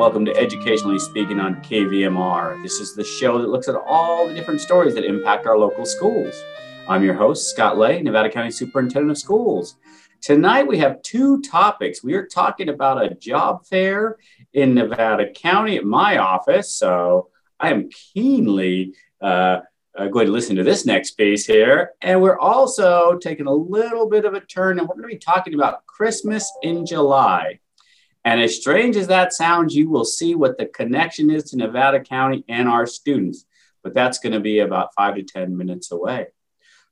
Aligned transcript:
welcome 0.00 0.24
to 0.24 0.34
Educationally 0.34 0.98
Speaking 0.98 1.40
on 1.40 1.56
KVMR. 1.56 2.62
This 2.62 2.80
is 2.80 2.94
the 2.94 3.04
show 3.04 3.38
that 3.38 3.50
looks 3.50 3.68
at 3.68 3.74
all 3.74 4.26
the 4.26 4.32
different 4.32 4.62
stories 4.62 4.94
that 4.94 5.04
impact 5.04 5.46
our 5.46 5.58
local 5.58 5.84
schools. 5.84 6.34
I'm 6.88 7.04
your 7.04 7.12
host, 7.12 7.50
Scott 7.50 7.76
Lay, 7.76 8.00
Nevada 8.00 8.30
County 8.30 8.50
Superintendent 8.50 9.10
of 9.10 9.18
Schools. 9.18 9.76
Tonight 10.22 10.66
we 10.66 10.78
have 10.78 11.02
two 11.02 11.42
topics. 11.42 12.02
We 12.02 12.14
are 12.14 12.24
talking 12.24 12.70
about 12.70 13.04
a 13.04 13.14
job 13.14 13.66
fair 13.66 14.16
in 14.54 14.72
Nevada 14.72 15.30
County 15.32 15.76
at 15.76 15.84
my 15.84 16.16
office. 16.16 16.74
So 16.74 17.28
I 17.60 17.70
am 17.70 17.90
keenly 17.90 18.94
uh, 19.20 19.60
uh, 19.94 20.06
going 20.06 20.24
to 20.24 20.32
listen 20.32 20.56
to 20.56 20.64
this 20.64 20.86
next 20.86 21.10
piece 21.10 21.44
here. 21.44 21.90
And 22.00 22.22
we're 22.22 22.38
also 22.38 23.18
taking 23.18 23.46
a 23.46 23.52
little 23.52 24.08
bit 24.08 24.24
of 24.24 24.32
a 24.32 24.40
turn 24.40 24.78
and 24.78 24.88
we're 24.88 24.94
going 24.94 25.10
to 25.10 25.14
be 25.14 25.18
talking 25.18 25.52
about 25.52 25.84
Christmas 25.84 26.50
in 26.62 26.86
July. 26.86 27.58
And 28.24 28.40
as 28.40 28.56
strange 28.56 28.96
as 28.96 29.06
that 29.06 29.32
sounds, 29.32 29.74
you 29.74 29.88
will 29.88 30.04
see 30.04 30.34
what 30.34 30.58
the 30.58 30.66
connection 30.66 31.30
is 31.30 31.44
to 31.44 31.56
Nevada 31.56 32.00
County 32.00 32.44
and 32.48 32.68
our 32.68 32.86
students. 32.86 33.46
But 33.82 33.94
that's 33.94 34.18
going 34.18 34.34
to 34.34 34.40
be 34.40 34.58
about 34.58 34.94
five 34.94 35.14
to 35.14 35.22
10 35.22 35.56
minutes 35.56 35.90
away. 35.90 36.26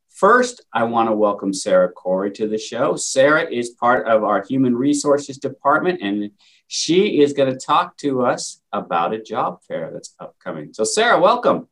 First, 0.08 0.62
I 0.72 0.84
want 0.84 1.08
to 1.08 1.14
welcome 1.14 1.52
Sara 1.52 1.90
Cory 1.92 2.32
to 2.32 2.48
the 2.48 2.58
show. 2.58 2.96
Sara 2.96 3.48
is 3.48 3.70
part 3.70 4.08
of 4.08 4.24
our 4.24 4.42
Human 4.42 4.74
Resources 4.74 5.38
Department, 5.38 6.00
and 6.02 6.32
she 6.66 7.20
is 7.20 7.34
going 7.34 7.52
to 7.52 7.58
talk 7.58 7.96
to 7.98 8.22
us 8.22 8.60
about 8.72 9.14
a 9.14 9.22
job 9.22 9.60
fair 9.68 9.90
that's 9.92 10.14
upcoming. 10.18 10.72
So, 10.72 10.82
Sara, 10.82 11.20
welcome. 11.20 11.68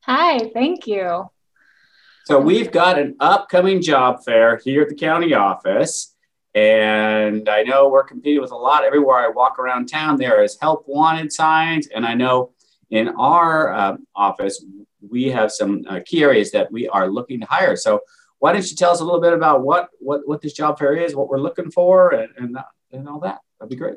Hi, 0.00 0.50
thank 0.52 0.88
you. 0.88 1.30
So, 2.24 2.40
we've 2.40 2.72
got 2.72 2.98
an 2.98 3.14
upcoming 3.20 3.80
job 3.80 4.24
fair 4.24 4.56
here 4.56 4.82
at 4.82 4.88
the 4.88 4.96
county 4.96 5.34
office. 5.34 6.16
And 6.54 7.48
I 7.48 7.62
know 7.62 7.88
we're 7.88 8.04
competing 8.04 8.40
with 8.40 8.52
a 8.52 8.56
lot 8.56 8.84
everywhere 8.84 9.18
I 9.18 9.28
walk 9.28 9.58
around 9.58 9.86
town. 9.86 10.16
There 10.16 10.42
is 10.42 10.56
help 10.60 10.84
wanted 10.88 11.32
signs. 11.32 11.88
And 11.88 12.06
I 12.06 12.14
know 12.14 12.52
in 12.90 13.08
our 13.08 13.72
uh, 13.72 13.96
office, 14.16 14.64
we 15.08 15.24
have 15.24 15.52
some 15.52 15.84
uh, 15.88 16.00
key 16.04 16.22
areas 16.22 16.50
that 16.52 16.72
we 16.72 16.88
are 16.88 17.08
looking 17.08 17.40
to 17.40 17.46
hire. 17.46 17.76
So 17.76 18.00
why 18.38 18.52
don't 18.52 18.68
you 18.68 18.76
tell 18.76 18.90
us 18.90 19.00
a 19.00 19.04
little 19.04 19.20
bit 19.20 19.32
about 19.32 19.62
what, 19.62 19.90
what, 20.00 20.26
what 20.26 20.40
this 20.40 20.52
job 20.52 20.78
fair 20.78 20.94
is, 20.96 21.14
what 21.14 21.28
we're 21.28 21.40
looking 21.40 21.70
for, 21.70 22.10
and, 22.10 22.30
and, 22.36 22.56
and 22.92 23.08
all 23.08 23.20
that? 23.20 23.40
That'd 23.58 23.70
be 23.70 23.76
great. 23.76 23.96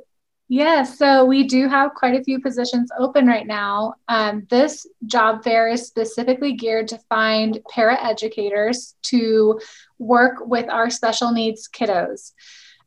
Yeah, 0.53 0.83
so 0.83 1.23
we 1.23 1.45
do 1.45 1.69
have 1.69 1.93
quite 1.93 2.19
a 2.19 2.25
few 2.25 2.41
positions 2.41 2.91
open 2.99 3.25
right 3.25 3.47
now. 3.47 3.93
Um, 4.09 4.45
this 4.49 4.85
job 5.05 5.45
fair 5.45 5.69
is 5.69 5.87
specifically 5.87 6.51
geared 6.51 6.89
to 6.89 6.97
find 7.07 7.57
paraeducators 7.73 8.95
to 9.03 9.61
work 9.97 10.45
with 10.45 10.67
our 10.67 10.89
special 10.89 11.31
needs 11.31 11.69
kiddos. 11.69 12.33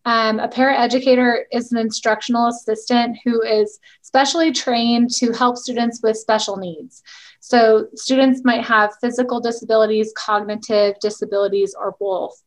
Um, 0.05 0.41
a 0.41 0.48
paraeducator 0.48 1.45
is 1.53 1.73
an 1.73 1.79
instructional 1.79 2.48
assistant 2.48 3.17
who 3.25 3.41
is 3.41 3.81
specially 4.03 4.53
trained 4.53 5.09
to 5.15 5.33
help 5.33 5.57
students 5.57 6.01
with 6.03 6.19
special 6.19 6.59
needs. 6.59 7.03
So, 7.41 7.87
students 7.95 8.42
might 8.45 8.65
have 8.65 8.95
physical 9.01 9.41
disabilities, 9.41 10.12
cognitive 10.19 10.97
disabilities, 11.01 11.75
or 11.79 11.97
both. 11.98 12.42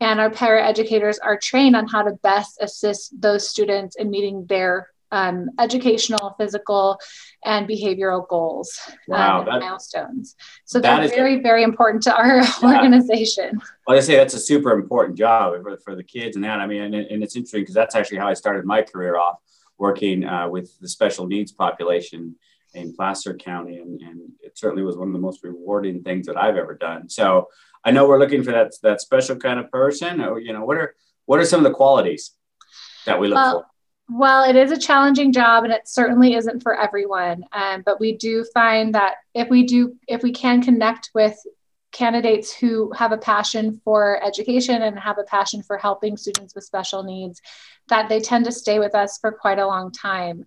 And 0.00 0.20
our 0.20 0.30
paraeducators 0.30 1.16
are 1.22 1.38
trained 1.38 1.74
on 1.74 1.86
how 1.88 2.02
to 2.02 2.12
best 2.22 2.58
assist 2.60 3.18
those 3.20 3.48
students 3.48 3.96
in 3.96 4.10
meeting 4.10 4.46
their 4.46 4.90
um, 5.12 5.50
educational, 5.58 6.34
physical, 6.38 6.98
and 7.44 7.68
behavioral 7.68 8.26
goals 8.28 8.78
wow, 9.08 9.40
um, 9.40 9.46
that, 9.46 9.60
milestones. 9.60 10.34
So 10.64 10.80
they're 10.80 11.08
very, 11.08 11.40
very 11.40 11.62
important 11.62 12.02
to 12.04 12.16
our 12.16 12.36
yeah. 12.42 12.52
organization. 12.62 13.60
Well, 13.86 13.96
I 13.96 14.00
say 14.00 14.16
that's 14.16 14.34
a 14.34 14.40
super 14.40 14.72
important 14.72 15.16
job 15.16 15.62
for, 15.62 15.76
for 15.78 15.94
the 15.94 16.04
kids 16.04 16.36
and 16.36 16.44
that. 16.44 16.60
I 16.60 16.66
mean, 16.66 16.82
and, 16.82 16.94
and 16.94 17.22
it's 17.22 17.36
interesting 17.36 17.62
because 17.62 17.74
that's 17.74 17.94
actually 17.94 18.18
how 18.18 18.28
I 18.28 18.34
started 18.34 18.64
my 18.64 18.82
career 18.82 19.16
off 19.16 19.38
working 19.78 20.24
uh, 20.24 20.48
with 20.48 20.78
the 20.80 20.88
special 20.88 21.26
needs 21.26 21.52
population 21.52 22.34
in 22.74 22.94
Placer 22.94 23.34
County. 23.34 23.78
And, 23.78 24.00
and 24.02 24.20
it 24.40 24.58
certainly 24.58 24.82
was 24.82 24.96
one 24.96 25.08
of 25.08 25.14
the 25.14 25.20
most 25.20 25.42
rewarding 25.44 26.02
things 26.02 26.26
that 26.26 26.36
I've 26.36 26.56
ever 26.56 26.74
done. 26.74 27.08
So 27.08 27.48
I 27.86 27.92
know 27.92 28.06
we're 28.06 28.18
looking 28.18 28.42
for 28.42 28.50
that, 28.50 28.72
that 28.82 29.00
special 29.00 29.36
kind 29.36 29.60
of 29.60 29.70
person. 29.70 30.20
Or, 30.20 30.40
you 30.40 30.52
know, 30.52 30.64
what 30.64 30.76
are, 30.76 30.94
what 31.24 31.38
are 31.38 31.44
some 31.44 31.64
of 31.64 31.64
the 31.64 31.74
qualities 31.74 32.32
that 33.06 33.20
we 33.20 33.28
look 33.28 33.36
well, 33.36 33.60
for? 33.60 33.66
Well, 34.18 34.42
it 34.42 34.56
is 34.56 34.72
a 34.72 34.78
challenging 34.78 35.32
job 35.32 35.64
and 35.64 35.72
it 35.72 35.86
certainly 35.86 36.34
isn't 36.34 36.62
for 36.64 36.78
everyone. 36.78 37.44
Um, 37.52 37.82
but 37.86 38.00
we 38.00 38.16
do 38.16 38.44
find 38.52 38.94
that 38.96 39.14
if 39.34 39.48
we 39.48 39.64
do, 39.64 39.94
if 40.08 40.22
we 40.22 40.32
can 40.32 40.62
connect 40.62 41.10
with 41.14 41.38
candidates 41.92 42.52
who 42.52 42.92
have 42.92 43.12
a 43.12 43.16
passion 43.16 43.80
for 43.84 44.22
education 44.22 44.82
and 44.82 44.98
have 44.98 45.18
a 45.18 45.24
passion 45.24 45.62
for 45.62 45.78
helping 45.78 46.16
students 46.16 46.54
with 46.54 46.64
special 46.64 47.04
needs, 47.04 47.40
that 47.88 48.08
they 48.08 48.20
tend 48.20 48.44
to 48.46 48.52
stay 48.52 48.80
with 48.80 48.96
us 48.96 49.18
for 49.18 49.30
quite 49.30 49.60
a 49.60 49.66
long 49.66 49.92
time. 49.92 50.44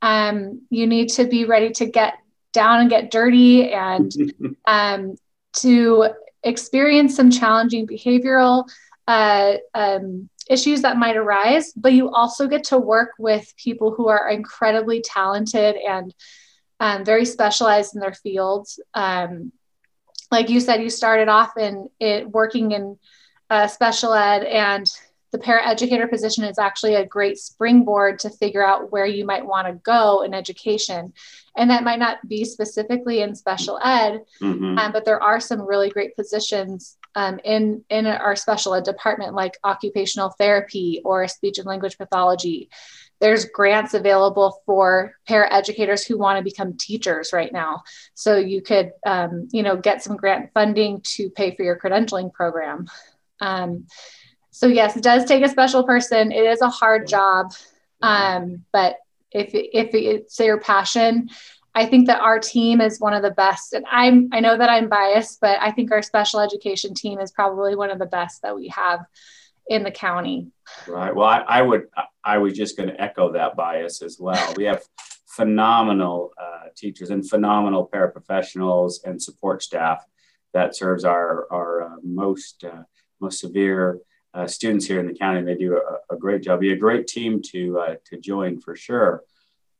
Um, 0.00 0.62
you 0.70 0.86
need 0.86 1.10
to 1.10 1.26
be 1.26 1.44
ready 1.44 1.70
to 1.72 1.86
get 1.86 2.14
down 2.52 2.80
and 2.80 2.90
get 2.90 3.10
dirty 3.10 3.72
and 3.72 4.10
um, 4.66 5.16
to 5.56 6.08
experience 6.42 7.16
some 7.16 7.30
challenging 7.30 7.86
behavioral 7.86 8.68
uh, 9.06 9.54
um, 9.74 10.28
issues 10.48 10.82
that 10.82 10.96
might 10.96 11.16
arise, 11.16 11.72
but 11.72 11.92
you 11.92 12.10
also 12.10 12.46
get 12.46 12.64
to 12.64 12.78
work 12.78 13.12
with 13.18 13.52
people 13.56 13.92
who 13.92 14.08
are 14.08 14.30
incredibly 14.30 15.00
talented 15.00 15.76
and 15.76 16.14
um, 16.80 17.04
very 17.04 17.24
specialized 17.24 17.94
in 17.94 18.00
their 18.00 18.14
fields. 18.14 18.80
Um, 18.94 19.52
like 20.30 20.50
you 20.50 20.60
said, 20.60 20.82
you 20.82 20.90
started 20.90 21.28
off 21.28 21.56
in 21.56 21.88
it 21.98 22.28
working 22.30 22.72
in 22.72 22.98
uh, 23.50 23.66
special 23.66 24.12
ed, 24.12 24.44
and 24.44 24.86
the 25.32 25.38
paraeducator 25.38 26.08
position 26.08 26.44
is 26.44 26.58
actually 26.58 26.94
a 26.94 27.06
great 27.06 27.38
springboard 27.38 28.18
to 28.20 28.30
figure 28.30 28.64
out 28.64 28.92
where 28.92 29.06
you 29.06 29.24
might 29.24 29.44
want 29.44 29.66
to 29.66 29.74
go 29.74 30.22
in 30.22 30.34
education. 30.34 31.12
And 31.58 31.68
that 31.70 31.82
might 31.82 31.98
not 31.98 32.26
be 32.26 32.44
specifically 32.44 33.20
in 33.20 33.34
special 33.34 33.80
ed, 33.82 34.22
mm-hmm. 34.40 34.78
um, 34.78 34.92
but 34.92 35.04
there 35.04 35.20
are 35.20 35.40
some 35.40 35.60
really 35.60 35.90
great 35.90 36.14
positions 36.14 36.96
um, 37.16 37.40
in, 37.44 37.84
in 37.90 38.06
our 38.06 38.36
special 38.36 38.74
ed 38.74 38.84
department, 38.84 39.34
like 39.34 39.58
occupational 39.64 40.30
therapy 40.38 41.02
or 41.04 41.26
speech 41.26 41.58
and 41.58 41.66
language 41.66 41.98
pathology. 41.98 42.70
There's 43.20 43.46
grants 43.46 43.94
available 43.94 44.62
for 44.64 45.14
paraeducators 45.28 46.06
who 46.06 46.16
want 46.16 46.38
to 46.38 46.44
become 46.44 46.76
teachers 46.76 47.32
right 47.32 47.52
now. 47.52 47.82
So 48.14 48.36
you 48.36 48.62
could, 48.62 48.92
um, 49.04 49.48
you 49.50 49.64
know, 49.64 49.76
get 49.76 50.02
some 50.02 50.16
grant 50.16 50.50
funding 50.54 51.00
to 51.16 51.28
pay 51.30 51.56
for 51.56 51.64
your 51.64 51.76
credentialing 51.76 52.32
program. 52.32 52.86
Um, 53.40 53.86
so 54.52 54.68
yes, 54.68 54.96
it 54.96 55.02
does 55.02 55.24
take 55.24 55.44
a 55.44 55.48
special 55.48 55.82
person. 55.82 56.30
It 56.30 56.44
is 56.44 56.60
a 56.60 56.68
hard 56.68 57.08
job, 57.08 57.52
um, 58.00 58.64
but 58.72 58.96
if 59.32 59.50
if 59.52 59.94
it's 59.94 60.38
your 60.38 60.60
passion, 60.60 61.28
I 61.74 61.86
think 61.86 62.06
that 62.06 62.20
our 62.20 62.38
team 62.38 62.80
is 62.80 62.98
one 62.98 63.14
of 63.14 63.22
the 63.22 63.30
best. 63.30 63.72
And 63.72 63.84
I'm 63.90 64.28
I 64.32 64.40
know 64.40 64.56
that 64.56 64.70
I'm 64.70 64.88
biased, 64.88 65.40
but 65.40 65.58
I 65.60 65.70
think 65.70 65.92
our 65.92 66.02
special 66.02 66.40
education 66.40 66.94
team 66.94 67.20
is 67.20 67.30
probably 67.30 67.76
one 67.76 67.90
of 67.90 67.98
the 67.98 68.06
best 68.06 68.42
that 68.42 68.56
we 68.56 68.68
have 68.68 69.00
in 69.68 69.84
the 69.84 69.90
county. 69.90 70.48
Right. 70.86 71.14
Well, 71.14 71.28
I, 71.28 71.38
I 71.40 71.62
would 71.62 71.88
I 72.24 72.38
was 72.38 72.54
just 72.54 72.76
going 72.76 72.88
to 72.88 73.00
echo 73.00 73.32
that 73.32 73.56
bias 73.56 74.02
as 74.02 74.18
well. 74.18 74.54
We 74.56 74.64
have 74.64 74.82
phenomenal 75.26 76.32
uh, 76.40 76.68
teachers 76.76 77.10
and 77.10 77.28
phenomenal 77.28 77.88
paraprofessionals 77.92 78.94
and 79.04 79.22
support 79.22 79.62
staff 79.62 80.04
that 80.52 80.74
serves 80.74 81.04
our 81.04 81.46
our 81.52 81.82
uh, 81.82 81.96
most 82.02 82.64
uh, 82.64 82.82
most 83.20 83.40
severe 83.40 84.00
uh, 84.38 84.46
students 84.46 84.86
here 84.86 85.00
in 85.00 85.06
the 85.08 85.14
county, 85.14 85.42
they 85.42 85.56
do 85.56 85.76
a, 85.76 86.14
a 86.14 86.16
great 86.16 86.42
job. 86.42 86.60
Be 86.60 86.72
a 86.72 86.76
great 86.76 87.08
team 87.08 87.42
to 87.50 87.78
uh, 87.80 87.94
to 88.04 88.18
join 88.18 88.60
for 88.60 88.76
sure. 88.76 89.24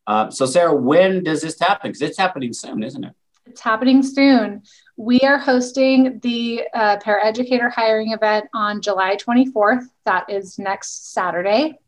Uh, 0.06 0.30
so, 0.30 0.46
Sara, 0.46 0.74
when 0.74 1.22
does 1.22 1.42
this 1.42 1.60
happen? 1.60 1.90
Because 1.90 2.02
it's 2.02 2.18
happening 2.18 2.52
soon, 2.52 2.82
isn't 2.82 3.04
it? 3.04 3.14
It's 3.46 3.60
happening 3.60 4.02
soon. 4.02 4.62
We 4.96 5.20
are 5.20 5.38
hosting 5.38 6.18
the 6.20 6.64
uh, 6.74 6.96
paraeducator 6.96 7.70
hiring 7.70 8.12
event 8.12 8.46
on 8.52 8.82
July 8.82 9.16
24th. 9.16 9.84
That 10.04 10.28
is 10.28 10.58
next 10.58 11.12
Saturday, 11.12 11.78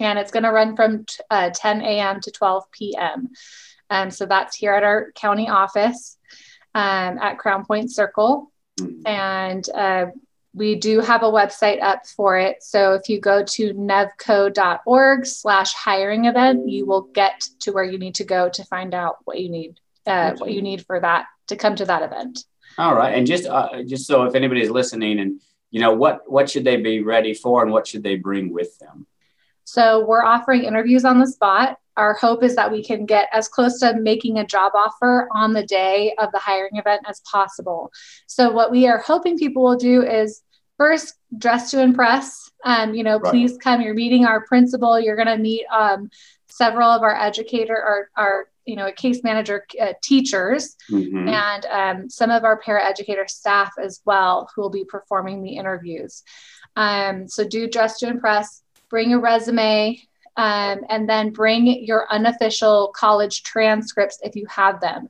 and 0.00 0.18
it's 0.18 0.32
going 0.32 0.42
to 0.42 0.50
run 0.50 0.74
from 0.74 1.04
t- 1.04 1.22
uh, 1.30 1.50
10 1.54 1.82
a.m. 1.82 2.20
to 2.22 2.30
12 2.32 2.64
p.m. 2.72 3.30
Um, 3.90 4.10
so 4.10 4.26
that's 4.26 4.56
here 4.56 4.72
at 4.72 4.82
our 4.82 5.12
county 5.12 5.48
office 5.48 6.18
um, 6.74 7.18
at 7.18 7.38
Crown 7.38 7.64
Point 7.64 7.92
Circle. 7.92 8.50
Mm-hmm. 8.80 9.06
And 9.06 9.68
uh, 9.70 10.06
we 10.54 10.74
do 10.74 11.00
have 11.00 11.22
a 11.22 11.30
website 11.30 11.82
up 11.82 12.06
for 12.06 12.38
it. 12.38 12.62
So 12.62 12.94
if 12.94 13.08
you 13.08 13.20
go 13.20 13.44
to 13.44 13.74
nevco.org 13.74 15.26
slash 15.26 15.72
hiring 15.74 16.24
event, 16.24 16.68
you 16.68 16.86
will 16.86 17.02
get 17.02 17.48
to 17.60 17.72
where 17.72 17.84
you 17.84 17.98
need 17.98 18.16
to 18.16 18.24
go 18.24 18.48
to 18.48 18.64
find 18.64 18.94
out 18.94 19.18
what 19.24 19.40
you 19.40 19.50
need, 19.50 19.78
uh, 20.06 20.34
what 20.36 20.50
you 20.50 20.62
need 20.62 20.84
for 20.86 20.98
that 21.00 21.26
to 21.48 21.56
come 21.56 21.76
to 21.76 21.84
that 21.84 22.02
event. 22.02 22.44
All 22.78 22.94
right. 22.94 23.14
And 23.14 23.26
just, 23.26 23.46
uh, 23.46 23.82
just 23.82 24.06
so 24.06 24.24
if 24.24 24.34
anybody's 24.34 24.70
listening 24.70 25.20
and, 25.20 25.40
you 25.70 25.80
know, 25.80 25.92
what, 25.92 26.30
what 26.30 26.48
should 26.48 26.64
they 26.64 26.76
be 26.76 27.02
ready 27.02 27.34
for 27.34 27.62
and 27.62 27.70
what 27.70 27.86
should 27.86 28.02
they 28.02 28.16
bring 28.16 28.52
with 28.52 28.78
them? 28.78 29.06
So 29.68 30.06
we're 30.06 30.24
offering 30.24 30.64
interviews 30.64 31.04
on 31.04 31.18
the 31.18 31.26
spot 31.26 31.78
our 31.98 32.14
hope 32.14 32.44
is 32.44 32.54
that 32.54 32.70
we 32.70 32.82
can 32.82 33.04
get 33.04 33.28
as 33.32 33.48
close 33.48 33.80
to 33.80 33.98
making 34.00 34.38
a 34.38 34.46
job 34.46 34.72
offer 34.74 35.28
on 35.32 35.52
the 35.52 35.64
day 35.64 36.14
of 36.18 36.30
the 36.30 36.38
hiring 36.38 36.76
event 36.76 37.02
as 37.08 37.20
possible. 37.20 37.90
So, 38.28 38.52
what 38.52 38.70
we 38.70 38.86
are 38.86 38.98
hoping 38.98 39.36
people 39.36 39.64
will 39.64 39.76
do 39.76 40.02
is 40.02 40.42
first 40.78 41.14
dress 41.36 41.72
to 41.72 41.82
impress. 41.82 42.50
Um, 42.64 42.94
you 42.94 43.02
know, 43.02 43.18
right. 43.18 43.30
please 43.30 43.58
come. 43.58 43.80
You're 43.80 43.94
meeting 43.94 44.24
our 44.24 44.46
principal. 44.46 44.98
You're 44.98 45.16
going 45.16 45.26
to 45.26 45.38
meet 45.38 45.66
um, 45.72 46.08
several 46.46 46.88
of 46.88 47.02
our 47.02 47.14
educator 47.14 47.76
our, 47.76 48.08
our 48.16 48.48
you 48.64 48.76
know, 48.76 48.86
a 48.86 48.92
case 48.92 49.24
manager 49.24 49.66
uh, 49.80 49.94
teachers 50.02 50.76
mm-hmm. 50.90 51.28
and 51.28 51.66
um, 51.66 52.10
some 52.10 52.30
of 52.30 52.44
our 52.44 52.60
paraeducator 52.60 53.28
staff 53.28 53.72
as 53.82 54.02
well 54.04 54.48
who 54.54 54.62
will 54.62 54.70
be 54.70 54.84
performing 54.84 55.42
the 55.42 55.56
interviews. 55.56 56.22
Um, 56.76 57.26
so 57.26 57.48
do 57.48 57.68
dress 57.68 57.98
to 58.00 58.08
impress, 58.08 58.62
bring 58.90 59.12
a 59.12 59.18
resume, 59.18 60.00
um, 60.36 60.80
and 60.88 61.08
then 61.08 61.30
bring 61.30 61.84
your 61.84 62.06
unofficial 62.10 62.92
college 62.94 63.42
transcripts 63.42 64.18
if 64.22 64.36
you 64.36 64.46
have 64.46 64.80
them. 64.80 65.08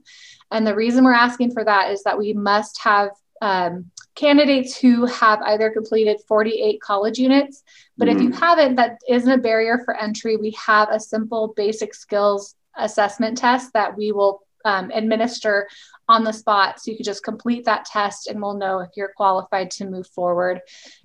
And 0.50 0.66
the 0.66 0.74
reason 0.74 1.04
we're 1.04 1.12
asking 1.12 1.52
for 1.52 1.64
that 1.64 1.90
is 1.90 2.02
that 2.04 2.18
we 2.18 2.32
must 2.32 2.80
have 2.82 3.10
um, 3.42 3.90
candidates 4.14 4.76
who 4.76 5.06
have 5.06 5.40
either 5.42 5.70
completed 5.70 6.18
48 6.26 6.80
college 6.80 7.18
units, 7.18 7.62
but 7.96 8.08
mm-hmm. 8.08 8.16
if 8.16 8.22
you 8.22 8.30
mm-hmm. 8.30 8.38
haven't, 8.38 8.76
that 8.76 8.98
isn't 9.08 9.30
a 9.30 9.38
barrier 9.38 9.80
for 9.84 9.94
entry. 9.94 10.36
We 10.36 10.56
have 10.66 10.88
a 10.90 10.98
simple 10.98 11.52
basic 11.56 11.94
skills 11.94 12.54
assessment 12.76 13.38
test 13.38 13.72
that 13.74 13.96
we 13.96 14.12
will 14.12 14.42
um, 14.64 14.90
administer 14.92 15.68
on 16.08 16.24
the 16.24 16.32
spot. 16.32 16.80
So 16.80 16.90
you 16.90 16.96
can 16.96 17.04
just 17.04 17.22
complete 17.22 17.64
that 17.66 17.84
test 17.84 18.28
and 18.28 18.40
we'll 18.40 18.54
know 18.54 18.80
if 18.80 18.90
you're 18.96 19.12
qualified 19.16 19.70
to 19.72 19.86
move 19.86 20.06
forward 20.08 20.62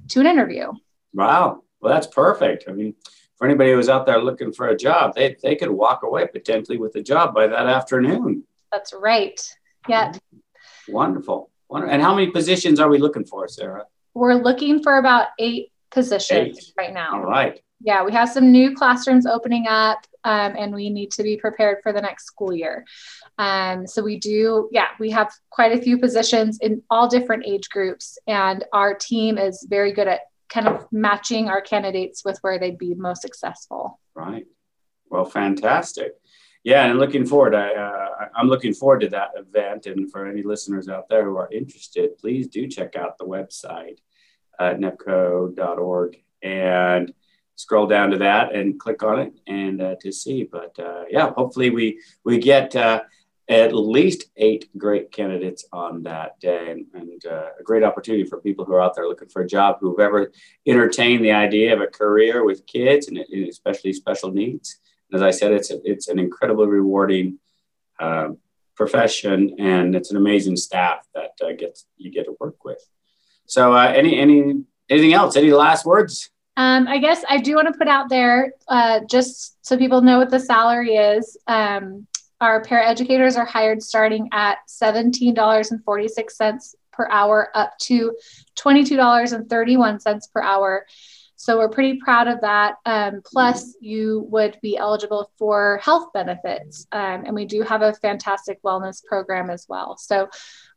to 0.10 0.20
an 0.20 0.28
interview. 0.28 0.72
Wow. 1.14 1.64
Well, 1.84 1.94
that's 1.94 2.08
perfect. 2.08 2.64
I 2.70 2.72
mean, 2.72 2.96
for 3.36 3.46
anybody 3.46 3.74
who's 3.74 3.90
out 3.90 4.06
there 4.06 4.22
looking 4.22 4.54
for 4.54 4.68
a 4.70 4.78
job, 4.78 5.16
they, 5.16 5.36
they 5.44 5.56
could 5.56 5.70
walk 5.70 6.04
away 6.04 6.28
potentially 6.28 6.78
with 6.78 6.96
a 6.96 7.04
job 7.04 7.36
by 7.36 7.46
that 7.48 7.68
afternoon. 7.68 8.46
That's 8.72 8.94
right. 8.94 9.40
Yeah. 9.90 10.14
Wonderful. 10.88 11.50
And 11.70 12.02
how 12.02 12.16
many 12.16 12.32
positions 12.32 12.80
are 12.80 12.88
we 12.88 13.00
looking 13.00 13.26
for, 13.26 13.50
Sara? 13.50 13.86
We're 14.14 14.36
looking 14.36 14.82
for 14.82 14.98
about 14.98 15.30
eight 15.40 15.74
positions 15.92 16.58
eight. 16.58 16.74
right 16.78 16.94
now. 16.94 17.16
All 17.16 17.26
right. 17.26 17.60
Yeah, 17.82 18.06
we 18.06 18.14
have 18.14 18.30
some 18.30 18.50
new 18.50 18.74
classrooms 18.74 19.26
opening 19.26 19.68
up 19.68 20.06
um, 20.24 20.56
and 20.58 20.74
we 20.74 20.90
need 20.90 21.12
to 21.12 21.24
be 21.24 21.36
prepared 21.36 21.80
for 21.84 21.92
the 21.92 22.00
next 22.00 22.28
school 22.28 22.54
year. 22.54 22.86
Um, 23.38 23.86
so 23.86 24.02
we 24.02 24.18
do, 24.18 24.70
yeah, 24.72 24.88
we 25.00 25.10
have 25.12 25.34
quite 25.50 25.78
a 25.78 25.82
few 25.82 25.98
positions 25.98 26.60
in 26.62 26.82
all 26.90 27.10
different 27.10 27.46
age 27.46 27.68
groups, 27.70 28.18
and 28.26 28.64
our 28.72 28.94
team 28.94 29.38
is 29.38 29.68
very 29.70 29.92
good 29.92 30.08
at 30.08 30.22
kind 30.54 30.68
of 30.68 30.86
matching 30.92 31.50
our 31.50 31.62
candidates 31.62 32.24
with 32.24 32.38
where 32.42 32.60
they'd 32.60 32.78
be 32.78 32.94
most 32.94 33.22
successful. 33.22 34.00
Right. 34.14 34.46
Well, 35.10 35.26
fantastic. 35.26 36.14
Yeah, 36.64 36.86
and 36.86 37.00
looking 37.00 37.26
forward. 37.26 37.56
I, 37.56 37.74
uh, 37.74 38.30
I'm 38.36 38.48
looking 38.48 38.74
forward 38.74 39.02
to 39.02 39.10
that 39.10 39.32
event. 39.36 39.88
And 39.88 40.12
for 40.12 40.28
any 40.28 40.44
listeners 40.44 40.88
out 40.88 41.10
there 41.10 41.26
who 41.26 41.36
are 41.38 41.50
interested, 41.52 42.18
please 42.18 42.48
do 42.48 42.68
check 42.68 42.96
out 42.96 43.18
the 43.18 43.26
website 43.26 43.98
at 44.60 44.80
nevco.org 44.80 46.18
and 46.42 47.14
scroll 47.56 47.88
down 47.88 48.12
to 48.12 48.18
that 48.20 48.56
and 48.56 48.80
click 48.80 49.04
on 49.04 49.20
it 49.20 49.34
and 49.48 49.82
uh, 49.82 49.96
to 50.02 50.12
see. 50.12 50.44
But 50.44 50.78
uh, 50.80 51.04
yeah, 51.10 51.32
hopefully 51.34 51.70
we 51.70 52.00
we 52.24 52.38
get 52.38 52.76
uh, 52.76 53.02
at 53.50 53.76
least 53.76 54.26
eight 54.38 54.70
great 54.78 55.12
candidates 55.12 55.66
on 55.74 56.04
that 56.04 56.40
day, 56.40 56.72
and, 56.72 56.86
and 56.94 57.26
uh, 57.26 57.50
a 57.60 57.64
great 57.64 57.84
opportunity 57.84 58.24
for 58.24 58.40
people 58.40 58.64
who 58.64 58.74
are 58.74 58.82
out 58.82 58.96
there 58.96 59.08
looking 59.08 59.28
for 59.28 59.42
a 59.42 59.48
job 59.48 59.78
who've 59.80 60.00
ever 60.00 60.32
entertained 60.66 61.24
the 61.24 61.32
idea 61.32 61.74
of 61.74 61.82
a 61.82 61.88
career 61.88 62.46
with 62.46 62.66
kids 62.66 63.08
and, 63.08 63.18
especially 63.50 63.92
special 63.92 64.32
needs. 64.32 64.80
as 65.14 65.22
I 65.22 65.32
said, 65.32 65.52
it's 65.52 65.72
a, 65.72 65.80
it's 65.84 66.08
an 66.08 66.20
incredibly 66.20 66.68
rewarding. 66.68 67.40
Uh, 68.00 68.30
profession 68.76 69.56
and 69.60 69.96
it's 69.96 70.10
an 70.10 70.18
amazing 70.18 70.58
staff 70.58 71.08
that 71.14 71.32
uh, 71.46 71.52
gets 71.54 71.86
you 71.98 72.10
get 72.10 72.26
to 72.26 72.36
work 72.40 72.66
with 72.66 72.80
so 73.46 73.76
any 73.76 74.18
any 74.18 74.64
anything 74.90 75.14
else 75.14 75.36
any 75.36 75.52
last 75.52 75.86
words 75.86 76.32
um, 76.56 76.88
I 76.88 77.00
guess 77.00 77.24
I 77.28 77.40
do 77.40 77.56
want 77.56 77.68
to 77.68 77.78
put 77.78 77.88
out 77.88 78.10
there, 78.10 78.54
uh, 78.68 79.00
just 79.10 79.66
so 79.66 79.76
people 79.76 80.02
know 80.02 80.20
what 80.20 80.30
the 80.30 80.40
salary 80.40 80.96
is. 80.96 81.36
Um, 81.48 82.06
our 82.44 82.62
paraeducators 82.62 83.36
are 83.38 83.46
hired 83.46 83.82
starting 83.82 84.28
at 84.34 84.58
$17.46 84.68 86.76
per 86.92 87.08
hour 87.10 87.50
up 87.56 87.72
to 87.80 88.14
$22.31 88.58 90.22
per 90.34 90.42
hour. 90.42 90.86
So 91.38 91.58
we're 91.58 91.70
pretty 91.70 92.02
proud 92.04 92.28
of 92.28 92.42
that. 92.42 92.76
Um, 92.86 93.22
plus, 93.26 93.78
you 93.80 94.28
would 94.30 94.58
be 94.62 94.76
eligible 94.76 95.32
for 95.38 95.80
health 95.82 96.12
benefits. 96.14 96.86
Um, 96.92 97.24
and 97.26 97.34
we 97.34 97.46
do 97.46 97.62
have 97.62 97.82
a 97.82 97.94
fantastic 97.94 98.62
wellness 98.62 99.02
program 99.04 99.50
as 99.50 99.66
well. 99.70 99.96
So 99.96 100.30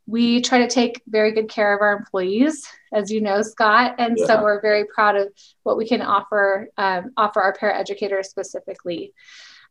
we 0.06 0.42
try 0.42 0.58
to 0.58 0.68
take 0.68 1.02
very 1.08 1.32
good 1.32 1.48
care 1.48 1.74
of 1.74 1.80
our 1.80 1.96
employees, 1.96 2.64
as 2.92 3.10
you 3.10 3.20
know, 3.20 3.42
Scott, 3.42 3.96
and 3.98 4.16
yeah. 4.16 4.26
so 4.26 4.40
we're 4.40 4.60
very 4.60 4.84
proud 4.84 5.16
of 5.16 5.32
what 5.64 5.76
we 5.76 5.84
can 5.84 6.00
offer 6.00 6.68
um, 6.76 7.10
offer 7.16 7.42
our 7.42 7.52
paraeducators 7.52 8.26
specifically. 8.26 9.12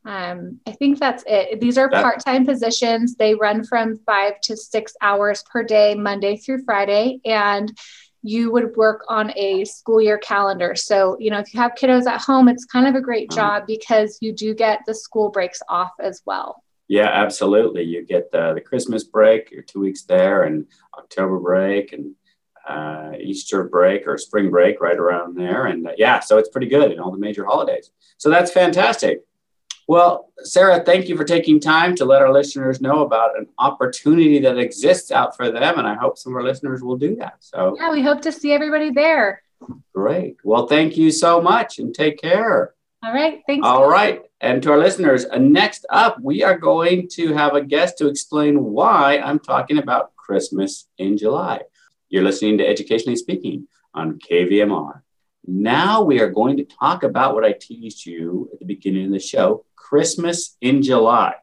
Um, 0.05 0.59
I 0.67 0.71
think 0.71 0.99
that's 0.99 1.23
it. 1.25 1.59
These 1.59 1.77
are 1.77 1.89
part 1.89 2.23
time 2.23 2.45
positions. 2.45 3.15
They 3.15 3.33
run 3.33 3.63
from 3.63 3.97
five 4.05 4.39
to 4.41 4.55
six 4.55 4.93
hours 5.01 5.43
per 5.43 5.63
day, 5.63 5.95
Monday 5.95 6.37
through 6.37 6.63
Friday, 6.63 7.19
and 7.25 7.75
you 8.21 8.51
would 8.51 8.75
work 8.75 9.05
on 9.07 9.31
a 9.35 9.65
school 9.65 10.01
year 10.01 10.17
calendar. 10.17 10.75
So, 10.75 11.15
you 11.19 11.29
know, 11.29 11.39
if 11.39 11.53
you 11.53 11.59
have 11.59 11.73
kiddos 11.73 12.07
at 12.07 12.21
home, 12.21 12.47
it's 12.47 12.65
kind 12.65 12.87
of 12.87 12.95
a 12.95 13.01
great 13.01 13.29
mm-hmm. 13.29 13.39
job 13.39 13.63
because 13.67 14.17
you 14.21 14.33
do 14.33 14.53
get 14.53 14.81
the 14.87 14.95
school 14.95 15.29
breaks 15.29 15.61
off 15.69 15.91
as 15.99 16.21
well. 16.25 16.63
Yeah, 16.87 17.09
absolutely. 17.09 17.83
You 17.83 18.05
get 18.05 18.31
the, 18.31 18.53
the 18.53 18.61
Christmas 18.61 19.03
break, 19.03 19.51
your 19.51 19.63
two 19.63 19.79
weeks 19.79 20.03
there, 20.03 20.43
and 20.43 20.67
October 20.97 21.39
break, 21.39 21.93
and 21.93 22.13
uh, 22.67 23.13
Easter 23.19 23.63
break 23.63 24.07
or 24.07 24.17
spring 24.17 24.49
break 24.49 24.81
right 24.81 24.97
around 24.97 25.35
there. 25.35 25.65
And 25.65 25.87
uh, 25.87 25.91
yeah, 25.97 26.19
so 26.19 26.37
it's 26.37 26.49
pretty 26.49 26.67
good 26.67 26.91
in 26.91 26.99
all 26.99 27.11
the 27.11 27.17
major 27.17 27.45
holidays. 27.45 27.91
So 28.17 28.29
that's 28.29 28.51
fantastic. 28.51 29.23
Well, 29.87 30.31
Sara, 30.39 30.83
thank 30.83 31.07
you 31.07 31.15
for 31.15 31.23
taking 31.23 31.59
time 31.59 31.95
to 31.95 32.05
let 32.05 32.21
our 32.21 32.33
listeners 32.33 32.81
know 32.81 33.05
about 33.05 33.37
an 33.37 33.47
opportunity 33.59 34.39
that 34.39 34.57
exists 34.57 35.11
out 35.11 35.37
for 35.37 35.51
them. 35.51 35.77
And 35.77 35.87
I 35.87 35.93
hope 35.93 36.17
some 36.17 36.33
of 36.33 36.37
our 36.37 36.43
listeners 36.43 36.81
will 36.81 36.97
do 36.97 37.15
that. 37.17 37.35
So, 37.39 37.75
yeah, 37.79 37.91
we 37.91 38.01
hope 38.01 38.21
to 38.21 38.31
see 38.31 38.51
everybody 38.51 38.89
there. 38.89 39.43
Great. 39.93 40.37
Well, 40.43 40.67
thank 40.67 40.97
you 40.97 41.11
so 41.11 41.39
much 41.39 41.77
and 41.77 41.93
take 41.93 42.19
care. 42.19 42.73
All 43.03 43.13
right. 43.13 43.43
Thanks. 43.45 43.65
All 43.65 43.87
right. 43.87 44.23
And 44.41 44.61
to 44.63 44.71
our 44.71 44.79
listeners, 44.79 45.25
uh, 45.25 45.37
next 45.37 45.85
up, 45.89 46.17
we 46.19 46.43
are 46.43 46.57
going 46.57 47.07
to 47.09 47.33
have 47.33 47.53
a 47.53 47.61
guest 47.61 47.99
to 47.99 48.07
explain 48.07 48.63
why 48.63 49.19
I'm 49.19 49.39
talking 49.39 49.77
about 49.77 50.15
Christmas 50.15 50.87
in 50.97 51.17
July. 51.17 51.61
You're 52.09 52.23
listening 52.23 52.57
to 52.57 52.67
Educationally 52.67 53.15
Speaking 53.15 53.67
on 53.93 54.19
KVMR. 54.19 55.01
Now 55.47 56.01
we 56.01 56.19
are 56.19 56.29
going 56.29 56.57
to 56.57 56.63
talk 56.63 57.03
about 57.03 57.35
what 57.35 57.45
I 57.45 57.53
teased 57.53 58.05
you 58.05 58.49
at 58.51 58.59
the 58.59 58.65
beginning 58.65 59.05
of 59.05 59.11
the 59.11 59.19
show 59.19 59.65
Christmas 59.89 60.57
in 60.61 60.81
July. 60.81 61.35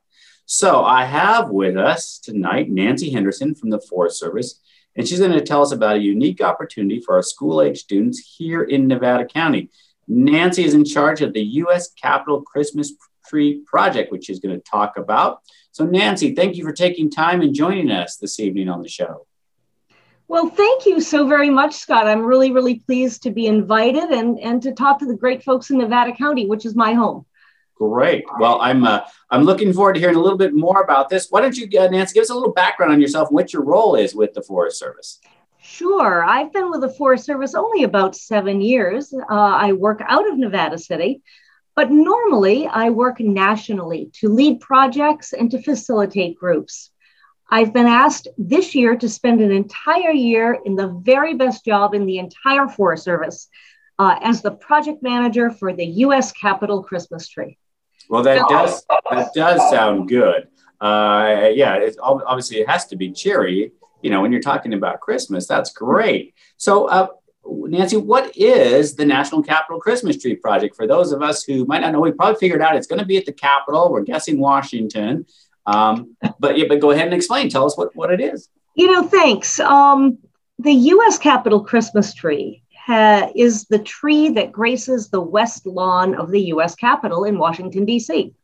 So 0.46 0.84
I 0.84 1.04
have 1.04 1.50
with 1.50 1.76
us 1.76 2.18
tonight 2.18 2.68
Nancy 2.68 3.11
Henderson 3.11 3.54
from 3.54 3.70
the 3.70 3.80
Forest 3.80 4.18
Service, 4.18 4.61
and 4.96 5.06
she's 5.06 5.20
going 5.20 5.30
to 5.30 5.40
tell 5.40 5.62
us 5.62 5.70
about 5.70 5.96
a 5.96 6.00
unique 6.00 6.42
opportunity 6.42 7.00
for 7.00 7.14
our 7.14 7.22
school 7.22 7.62
age 7.62 7.78
students 7.78 8.18
here 8.37 8.64
in 8.64 8.88
Nevada 8.88 9.25
County. 9.25 9.70
Nancy 10.08 10.64
is 10.64 10.75
in 10.75 10.84
charge 10.84 11.22
of 11.22 11.32
the 11.32 11.42
U.S. 11.62 11.92
Capitol 11.92 12.42
Christmas 12.42 12.92
Tree 13.28 13.62
Project, 13.64 14.11
which 14.11 14.25
she's 14.25 14.40
going 14.40 14.56
to 14.56 14.70
talk 14.70 14.96
about. 14.96 15.42
So, 15.70 15.87
Nancy, 15.87 16.34
thank 16.34 16.56
you 16.56 16.64
for 16.64 16.72
taking 16.72 17.11
time 17.11 17.42
and 17.42 17.54
joining 17.54 17.92
us 17.92 18.16
this 18.16 18.40
evening 18.40 18.68
on 18.68 18.82
the 18.82 18.88
show. 18.88 19.26
Well, 20.26 20.49
thank 20.49 20.84
you 20.84 21.00
so 21.00 21.28
very 21.28 21.49
much, 21.49 21.75
Scott. 21.75 22.08
I'm 22.08 22.22
really, 22.22 22.50
really 22.50 22.80
pleased 22.80 23.22
to 23.22 23.30
be 23.30 23.46
invited 23.46 24.11
and, 24.11 24.40
and 24.40 24.61
to 24.62 24.72
talk 24.72 24.99
to 24.99 25.06
the 25.06 25.16
great 25.16 25.44
folks 25.44 25.70
in 25.70 25.78
Nevada 25.78 26.12
County, 26.12 26.46
which 26.46 26.66
is 26.66 26.75
my 26.75 26.94
home. 26.94 27.25
Great. 27.90 28.24
Well, 28.38 28.60
I'm 28.60 28.84
uh, 28.84 29.00
I'm 29.28 29.42
looking 29.42 29.72
forward 29.72 29.94
to 29.94 30.00
hearing 30.00 30.14
a 30.14 30.20
little 30.20 30.38
bit 30.38 30.54
more 30.54 30.82
about 30.82 31.08
this. 31.08 31.26
Why 31.30 31.40
don't 31.40 31.56
you, 31.56 31.66
uh, 31.80 31.88
Nancy, 31.88 32.14
give 32.14 32.22
us 32.22 32.30
a 32.30 32.34
little 32.34 32.52
background 32.52 32.92
on 32.92 33.00
yourself 33.00 33.28
and 33.28 33.34
what 33.34 33.52
your 33.52 33.64
role 33.64 33.96
is 33.96 34.14
with 34.14 34.34
the 34.34 34.42
Forest 34.42 34.78
Service? 34.78 35.18
Sure. 35.60 36.24
I've 36.24 36.52
been 36.52 36.70
with 36.70 36.80
the 36.80 36.90
Forest 36.90 37.24
Service 37.24 37.56
only 37.56 37.82
about 37.82 38.14
seven 38.14 38.60
years. 38.60 39.12
Uh, 39.12 39.24
I 39.28 39.72
work 39.72 40.00
out 40.06 40.30
of 40.30 40.38
Nevada 40.38 40.78
City, 40.78 41.22
but 41.74 41.90
normally 41.90 42.68
I 42.68 42.90
work 42.90 43.18
nationally 43.18 44.10
to 44.20 44.28
lead 44.28 44.60
projects 44.60 45.32
and 45.32 45.50
to 45.50 45.60
facilitate 45.60 46.38
groups. 46.38 46.90
I've 47.50 47.72
been 47.72 47.86
asked 47.86 48.28
this 48.38 48.76
year 48.76 48.96
to 48.96 49.08
spend 49.08 49.40
an 49.40 49.50
entire 49.50 50.12
year 50.12 50.56
in 50.64 50.76
the 50.76 50.88
very 50.88 51.34
best 51.34 51.64
job 51.64 51.94
in 51.94 52.06
the 52.06 52.18
entire 52.18 52.68
Forest 52.68 53.04
Service 53.04 53.48
uh, 53.98 54.18
as 54.22 54.40
the 54.40 54.52
project 54.52 55.02
manager 55.02 55.50
for 55.50 55.72
the 55.72 55.84
U.S. 55.84 56.30
Capitol 56.32 56.82
Christmas 56.82 57.28
tree. 57.28 57.58
Well, 58.09 58.23
that 58.23 58.49
does 58.49 58.85
that 59.11 59.30
does 59.35 59.71
sound 59.71 60.09
good. 60.09 60.49
Uh, 60.80 61.50
yeah, 61.54 61.76
it's 61.76 61.97
obviously 62.02 62.59
it 62.59 62.68
has 62.68 62.87
to 62.87 62.97
be 62.97 63.12
cheery 63.12 63.73
you 64.02 64.11
know, 64.11 64.21
when 64.21 64.32
you're 64.32 64.42
talking 64.42 64.75
about 64.75 65.00
Christmas, 65.00 65.47
that's 65.47 65.73
great. 65.73 66.35
So, 66.56 66.87
uh, 66.87 67.06
Nancy, 67.47 67.97
what 67.97 68.37
is 68.37 68.94
the 68.94 69.04
National 69.04 69.42
Capitol 69.42 69.80
Christmas 69.80 70.21
Tree 70.21 70.37
Project? 70.37 70.76
For 70.76 70.87
those 70.87 71.12
of 71.12 71.23
us 71.23 71.44
who 71.44 71.64
might 71.64 71.80
not 71.80 71.92
know, 71.92 72.00
we 72.00 72.12
probably 72.12 72.38
figured 72.38 72.61
out 72.61 72.76
it's 72.76 72.87
going 72.87 73.00
to 73.00 73.06
be 73.06 73.16
at 73.16 73.26
the 73.26 73.32
Capitol. 73.32 73.90
We're 73.90 74.02
guessing 74.02 74.38
Washington. 74.38 75.26
Um, 75.66 76.16
but 76.38 76.59
yeah, 76.59 76.66
but 76.68 76.80
go 76.80 76.90
ahead 76.90 77.06
and 77.06 77.14
explain. 77.14 77.49
Tell 77.49 77.64
us 77.64 77.76
what, 77.76 77.94
what 77.97 78.12
it 78.12 78.21
is. 78.21 78.49
You 78.75 78.90
know, 78.90 79.02
thanks. 79.06 79.61
Um, 79.61 80.18
the 80.59 80.73
U.S. 80.73 81.18
Capitol 81.18 81.61
Christmas 81.61 82.14
tree 82.14 82.62
ha- 82.84 83.30
is 83.34 83.66
the 83.66 83.78
tree 83.78 84.30
that 84.30 84.52
graces 84.52 85.08
the 85.08 85.20
west 85.20 85.66
lawn 85.66 86.14
of 86.14 86.30
the 86.30 86.42
U.S. 86.54 86.74
Capitol 86.74 87.24
in 87.24 87.38
Washington, 87.38 87.84
D.C. 87.84 88.34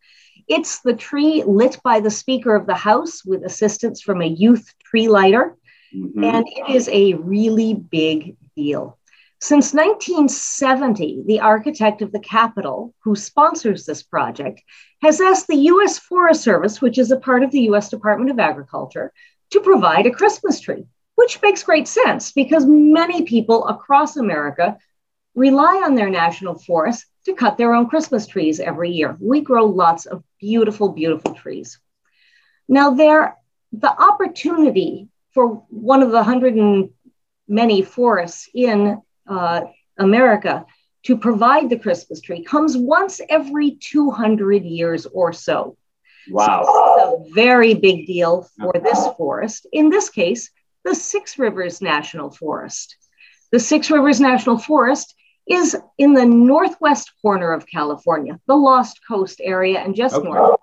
It's 0.47 0.81
the 0.81 0.95
tree 0.95 1.43
lit 1.47 1.79
by 1.83 2.01
the 2.01 2.11
Speaker 2.11 2.55
of 2.55 2.67
the 2.67 2.75
House 2.75 3.25
with 3.25 3.45
assistance 3.45 4.01
from 4.01 4.23
a 4.23 4.27
youth 4.27 4.73
tree 4.85 5.09
lighter. 5.09 5.57
Mm-hmm. 5.95 6.25
And 6.25 6.47
it 6.49 6.75
is 6.75 6.89
a 6.91 7.15
really 7.15 7.75
big 7.75 8.37
deal. 8.57 8.99
Since 9.41 9.73
1970, 9.73 11.23
the 11.27 11.41
architect 11.41 12.03
of 12.03 12.11
the 12.13 12.19
Capitol, 12.21 12.95
who 13.05 13.15
sponsors 13.15 13.87
this 13.87 14.03
project, 14.03 14.63
has 15.01 15.21
asked 15.21 15.47
the 15.47 15.69
US 15.73 15.99
Forest 15.99 16.43
Service, 16.43 16.83
which 16.83 16.99
is 16.99 17.11
a 17.11 17.21
part 17.21 17.43
of 17.43 17.51
the 17.51 17.69
US 17.71 17.89
Department 17.89 18.31
of 18.31 18.39
Agriculture, 18.39 19.13
to 19.51 19.61
provide 19.61 20.07
a 20.07 20.11
Christmas 20.11 20.61
tree, 20.61 20.85
which 21.19 21.43
makes 21.43 21.65
great 21.65 21.89
sense 21.89 22.31
because 22.31 22.65
many 22.65 23.23
people 23.23 23.67
across 23.67 24.17
America 24.17 24.79
rely 25.35 25.83
on 25.85 25.97
their 25.97 26.09
national 26.09 26.57
forests 26.57 27.07
to 27.25 27.35
cut 27.35 27.59
their 27.59 27.75
own 27.75 27.89
Christmas 27.89 28.25
trees 28.29 28.61
every 28.61 28.91
year. 28.91 29.17
We 29.19 29.41
grow 29.41 29.65
lots 29.65 30.07
of 30.07 30.23
beautiful, 30.39 30.91
beautiful 30.91 31.35
trees. 31.35 31.81
Now, 32.69 32.91
there, 32.95 33.37
the 33.73 33.91
opportunity 33.91 35.09
for 35.35 35.65
one 35.71 36.05
of 36.05 36.13
the 36.13 36.23
hundred 36.23 36.55
and 36.55 36.91
many 37.49 37.83
forests 37.83 38.49
in 38.55 39.03
uh, 39.27 39.63
America 39.99 40.67
to 41.07 41.17
provide 41.19 41.69
the 41.69 41.81
Christmas 41.81 42.21
tree 42.21 42.45
comes 42.45 42.77
once 42.77 43.21
every 43.29 43.73
200 43.73 44.63
years 44.63 45.05
or 45.07 45.33
so. 45.33 45.77
Wow. 46.31 46.63
So 46.63 47.27
a 47.27 47.35
very 47.35 47.75
big 47.75 48.07
deal 48.07 48.49
for 48.61 48.73
this 48.73 49.09
forest. 49.17 49.67
In 49.73 49.89
this 49.89 50.11
case, 50.11 50.51
the 50.89 50.95
Six 50.95 51.39
Rivers 51.39 51.83
National 51.83 52.31
Forest. 52.31 52.97
The 53.53 53.61
Six 53.61 53.91
Rivers 53.91 54.21
National 54.21 54.59
Forest 54.59 55.15
is 55.47 55.77
in 55.99 56.15
the 56.15 56.25
northwest 56.25 57.13
corner 57.21 57.53
of 57.53 57.67
California, 57.67 58.41
the 58.47 58.57
Lost 58.57 59.01
Coast 59.07 59.39
area, 59.45 59.81
and 59.81 59.95
just 59.95 60.15
okay. 60.15 60.27
north, 60.27 60.61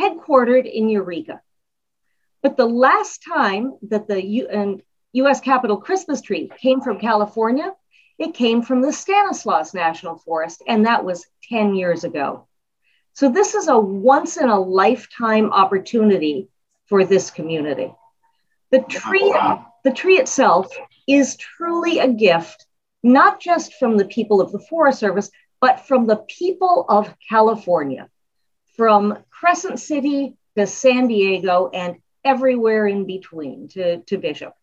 headquartered 0.00 0.70
in 0.70 0.88
Eureka. 0.88 1.42
But 2.42 2.56
the 2.56 2.66
last 2.66 3.22
time 3.28 3.74
that 3.90 4.08
the 4.08 4.24
U- 4.24 4.48
and 4.48 4.82
US 5.12 5.40
Capitol 5.40 5.76
Christmas 5.76 6.22
tree 6.22 6.50
came 6.58 6.80
from 6.80 6.98
California, 6.98 7.70
it 8.18 8.32
came 8.32 8.62
from 8.62 8.80
the 8.80 8.92
Stanislaus 8.92 9.74
National 9.74 10.16
Forest, 10.16 10.62
and 10.66 10.86
that 10.86 11.04
was 11.04 11.26
10 11.50 11.74
years 11.74 12.04
ago. 12.04 12.46
So 13.12 13.28
this 13.28 13.54
is 13.54 13.68
a 13.68 13.78
once 13.78 14.38
in 14.38 14.48
a 14.48 14.58
lifetime 14.58 15.52
opportunity 15.52 16.48
for 16.86 17.04
this 17.04 17.30
community. 17.30 17.92
The 18.70 18.80
tree, 18.80 19.32
the 19.86 19.92
tree 19.92 20.18
itself 20.18 20.66
is 21.06 21.36
truly 21.36 22.00
a 22.00 22.12
gift 22.12 22.66
not 23.04 23.38
just 23.38 23.74
from 23.74 23.96
the 23.96 24.04
people 24.04 24.40
of 24.40 24.50
the 24.50 24.58
Forest 24.58 24.98
Service, 24.98 25.30
but 25.60 25.86
from 25.86 26.08
the 26.08 26.16
people 26.16 26.84
of 26.88 27.14
California, 27.28 28.08
from 28.76 29.16
Crescent 29.30 29.78
City 29.78 30.36
to 30.56 30.66
San 30.66 31.06
Diego 31.06 31.70
and 31.72 31.98
everywhere 32.24 32.88
in 32.88 33.06
between 33.06 33.68
to, 33.68 33.98
to 33.98 34.18
Bishop. 34.18 34.54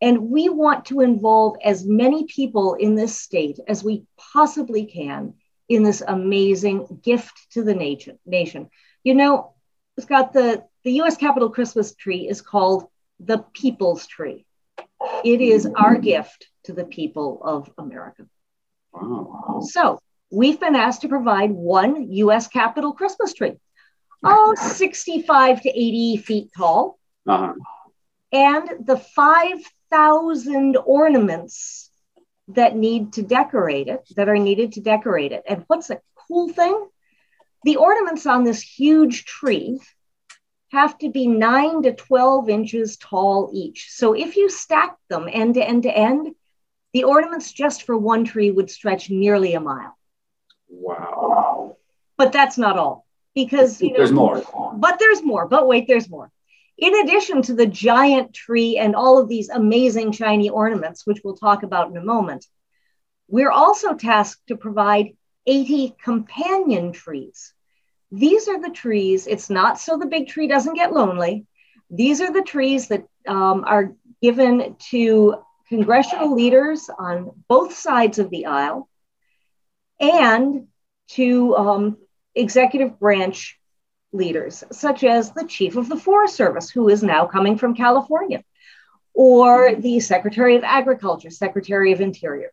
And 0.00 0.30
we 0.30 0.48
want 0.48 0.86
to 0.86 1.02
involve 1.02 1.58
as 1.64 1.86
many 1.86 2.24
people 2.24 2.74
in 2.74 2.96
this 2.96 3.14
state 3.20 3.60
as 3.68 3.84
we 3.84 4.06
possibly 4.32 4.86
can 4.86 5.34
in 5.68 5.84
this 5.84 6.02
amazing 6.04 6.98
gift 7.04 7.46
to 7.52 7.62
the 7.62 7.74
nation. 7.74 8.18
nation. 8.26 8.70
You 9.04 9.14
know, 9.14 9.54
Scott, 10.00 10.32
the, 10.32 10.64
the 10.82 11.00
US 11.02 11.16
Capitol 11.16 11.48
Christmas 11.48 11.94
tree 11.94 12.28
is 12.28 12.40
called 12.42 12.88
the 13.24 13.38
People's 13.54 14.06
Tree. 14.06 14.44
It 15.24 15.40
is 15.40 15.66
our 15.76 15.96
gift 15.96 16.48
to 16.64 16.72
the 16.72 16.84
people 16.84 17.40
of 17.42 17.70
America. 17.78 18.26
Wow. 18.92 19.60
So 19.68 19.98
we've 20.30 20.60
been 20.60 20.76
asked 20.76 21.02
to 21.02 21.08
provide 21.08 21.50
one 21.50 22.10
US 22.10 22.46
Capitol 22.48 22.92
Christmas 22.92 23.32
tree. 23.34 23.54
Oh, 24.24 24.54
65 24.56 25.62
to 25.62 25.68
80 25.68 26.16
feet 26.18 26.50
tall. 26.56 26.98
Uh-huh. 27.28 27.54
And 28.32 28.86
the 28.86 28.96
5,000 28.96 30.76
ornaments 30.76 31.90
that 32.48 32.76
need 32.76 33.14
to 33.14 33.22
decorate 33.22 33.88
it, 33.88 34.08
that 34.16 34.28
are 34.28 34.38
needed 34.38 34.72
to 34.72 34.80
decorate 34.80 35.32
it. 35.32 35.42
And 35.48 35.64
what's 35.66 35.90
a 35.90 36.00
cool 36.28 36.48
thing? 36.48 36.88
The 37.64 37.76
ornaments 37.76 38.26
on 38.26 38.44
this 38.44 38.62
huge 38.62 39.24
tree 39.24 39.80
have 40.72 40.96
to 40.98 41.10
be 41.10 41.26
nine 41.26 41.82
to 41.82 41.92
12 41.92 42.48
inches 42.48 42.96
tall 42.96 43.50
each. 43.52 43.90
So 43.90 44.14
if 44.14 44.36
you 44.36 44.48
stack 44.48 44.96
them 45.08 45.28
end 45.30 45.54
to 45.54 45.62
end 45.62 45.82
to 45.82 45.96
end, 45.96 46.34
the 46.94 47.04
ornaments 47.04 47.52
just 47.52 47.82
for 47.82 47.96
one 47.96 48.24
tree 48.24 48.50
would 48.50 48.70
stretch 48.70 49.10
nearly 49.10 49.52
a 49.52 49.60
mile. 49.60 49.96
Wow. 50.68 51.76
But 52.16 52.32
that's 52.32 52.56
not 52.56 52.78
all 52.78 53.06
because 53.34 53.82
you 53.82 53.90
know, 53.90 53.98
there's 53.98 54.12
more. 54.12 54.42
But 54.74 54.98
there's 54.98 55.22
more. 55.22 55.46
But 55.46 55.66
wait, 55.66 55.86
there's 55.86 56.08
more. 56.08 56.30
In 56.78 56.94
addition 57.00 57.42
to 57.42 57.54
the 57.54 57.66
giant 57.66 58.32
tree 58.32 58.78
and 58.78 58.96
all 58.96 59.18
of 59.18 59.28
these 59.28 59.50
amazing 59.50 60.12
shiny 60.12 60.48
ornaments, 60.48 61.06
which 61.06 61.20
we'll 61.22 61.36
talk 61.36 61.62
about 61.62 61.90
in 61.90 61.98
a 61.98 62.04
moment, 62.04 62.46
we're 63.28 63.50
also 63.50 63.94
tasked 63.94 64.46
to 64.48 64.56
provide 64.56 65.16
80 65.46 65.96
companion 66.02 66.92
trees. 66.92 67.52
These 68.12 68.46
are 68.46 68.60
the 68.60 68.70
trees, 68.70 69.26
it's 69.26 69.48
not 69.48 69.80
so 69.80 69.96
the 69.96 70.06
big 70.06 70.28
tree 70.28 70.46
doesn't 70.46 70.74
get 70.74 70.92
lonely. 70.92 71.46
These 71.88 72.20
are 72.20 72.30
the 72.30 72.42
trees 72.42 72.88
that 72.88 73.06
um, 73.26 73.64
are 73.66 73.94
given 74.20 74.76
to 74.90 75.36
congressional 75.68 76.34
leaders 76.34 76.90
on 76.98 77.30
both 77.48 77.74
sides 77.74 78.18
of 78.18 78.28
the 78.28 78.44
aisle 78.46 78.90
and 79.98 80.66
to 81.08 81.56
um, 81.56 81.96
executive 82.34 82.98
branch 82.98 83.58
leaders, 84.12 84.62
such 84.70 85.04
as 85.04 85.32
the 85.32 85.46
chief 85.46 85.76
of 85.76 85.88
the 85.88 85.96
Forest 85.96 86.36
Service, 86.36 86.68
who 86.68 86.90
is 86.90 87.02
now 87.02 87.24
coming 87.24 87.56
from 87.56 87.74
California, 87.74 88.44
or 89.14 89.74
the 89.74 90.00
Secretary 90.00 90.56
of 90.56 90.64
Agriculture, 90.64 91.30
Secretary 91.30 91.92
of 91.92 92.02
Interior. 92.02 92.52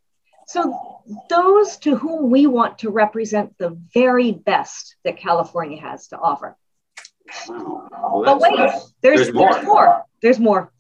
So, 0.50 1.04
those 1.30 1.78
to 1.78 1.96
whom 1.96 2.32
we 2.32 2.48
want 2.48 2.80
to 2.80 2.90
represent 2.90 3.56
the 3.60 3.78
very 3.94 4.32
best 4.32 4.96
that 5.04 5.18
California 5.18 5.80
has 5.80 6.08
to 6.08 6.18
offer. 6.18 6.58
Well, 7.48 8.24
but 8.26 8.40
wait, 8.42 8.58
there's, 8.58 9.28
there's, 9.28 9.32
more. 9.32 9.54
there's 9.54 9.64
more. 9.64 10.04
There's 10.24 10.40
more. 10.40 10.72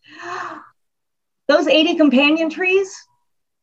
Those 1.48 1.68
80 1.68 1.98
companion 1.98 2.50
trees, 2.50 2.92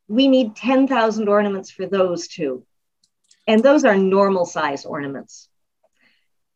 we 0.06 0.28
need 0.28 0.54
10,000 0.54 1.28
ornaments 1.28 1.72
for 1.72 1.86
those 1.86 2.28
two. 2.28 2.64
And 3.48 3.60
those 3.64 3.84
are 3.84 3.96
normal 3.96 4.46
size 4.46 4.84
ornaments. 4.84 5.48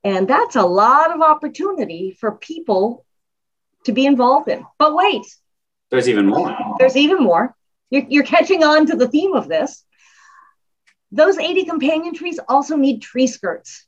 And 0.04 0.28
that's 0.28 0.54
a 0.54 0.62
lot 0.62 1.12
of 1.12 1.22
opportunity 1.22 2.16
for 2.20 2.36
people 2.36 3.04
to 3.84 3.90
be 3.90 4.06
involved 4.06 4.48
in. 4.48 4.64
But 4.78 4.94
wait, 4.94 5.26
there's 5.90 6.08
even 6.08 6.26
more. 6.26 6.56
There's 6.78 6.96
even 6.96 7.20
more. 7.20 7.56
You're, 7.90 8.06
you're 8.08 8.24
catching 8.24 8.64
on 8.64 8.86
to 8.86 8.96
the 8.96 9.08
theme 9.08 9.34
of 9.34 9.48
this. 9.48 9.84
Those 11.12 11.38
80 11.38 11.64
companion 11.64 12.14
trees 12.14 12.38
also 12.48 12.76
need 12.76 13.02
tree 13.02 13.26
skirts. 13.26 13.84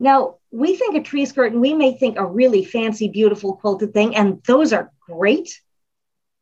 Now, 0.00 0.36
we 0.52 0.76
think 0.76 0.94
a 0.94 1.02
tree 1.02 1.26
skirt 1.26 1.52
and 1.52 1.60
we 1.60 1.74
may 1.74 1.92
think 1.92 2.18
a 2.18 2.24
really 2.24 2.64
fancy, 2.64 3.08
beautiful 3.08 3.56
quilted 3.56 3.92
thing, 3.92 4.14
and 4.14 4.42
those 4.44 4.72
are 4.72 4.92
great. 5.00 5.60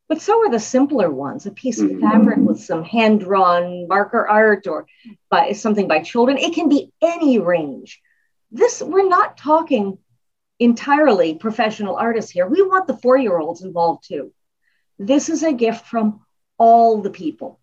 But 0.09 0.21
so 0.21 0.47
are 0.47 0.51
the 0.51 0.61
simpler 0.61 1.11
ones, 1.11 1.47
a 1.47 1.51
piece 1.51 1.81
of 1.81 1.89
mm-hmm. 1.89 2.01
fabric 2.01 2.39
with 2.39 2.61
some 2.61 2.85
hand 2.85 3.21
drawn 3.21 3.89
marker 3.89 4.29
art 4.29 4.67
or 4.67 4.87
by 5.31 5.53
something 5.53 5.89
by 5.89 6.03
children. 6.03 6.39
It 6.39 6.55
can 6.55 6.69
be 6.69 6.93
any 7.03 7.39
range. 7.39 8.01
This, 8.53 8.83
we're 8.83 9.09
not 9.09 9.37
talking 9.37 9.99
entirely 10.59 11.35
professional 11.35 11.97
artists 11.97 12.31
here. 12.31 12.47
We 12.47 12.63
want 12.63 12.87
the 12.87 12.97
four 12.99 13.17
year 13.17 13.39
olds 13.39 13.63
involved 13.63 14.05
too. 14.07 14.33
This 14.99 15.29
is 15.29 15.43
a 15.43 15.53
gift 15.53 15.87
from 15.87 16.21
all 16.59 17.03
the 17.03 17.11
people. 17.11 17.61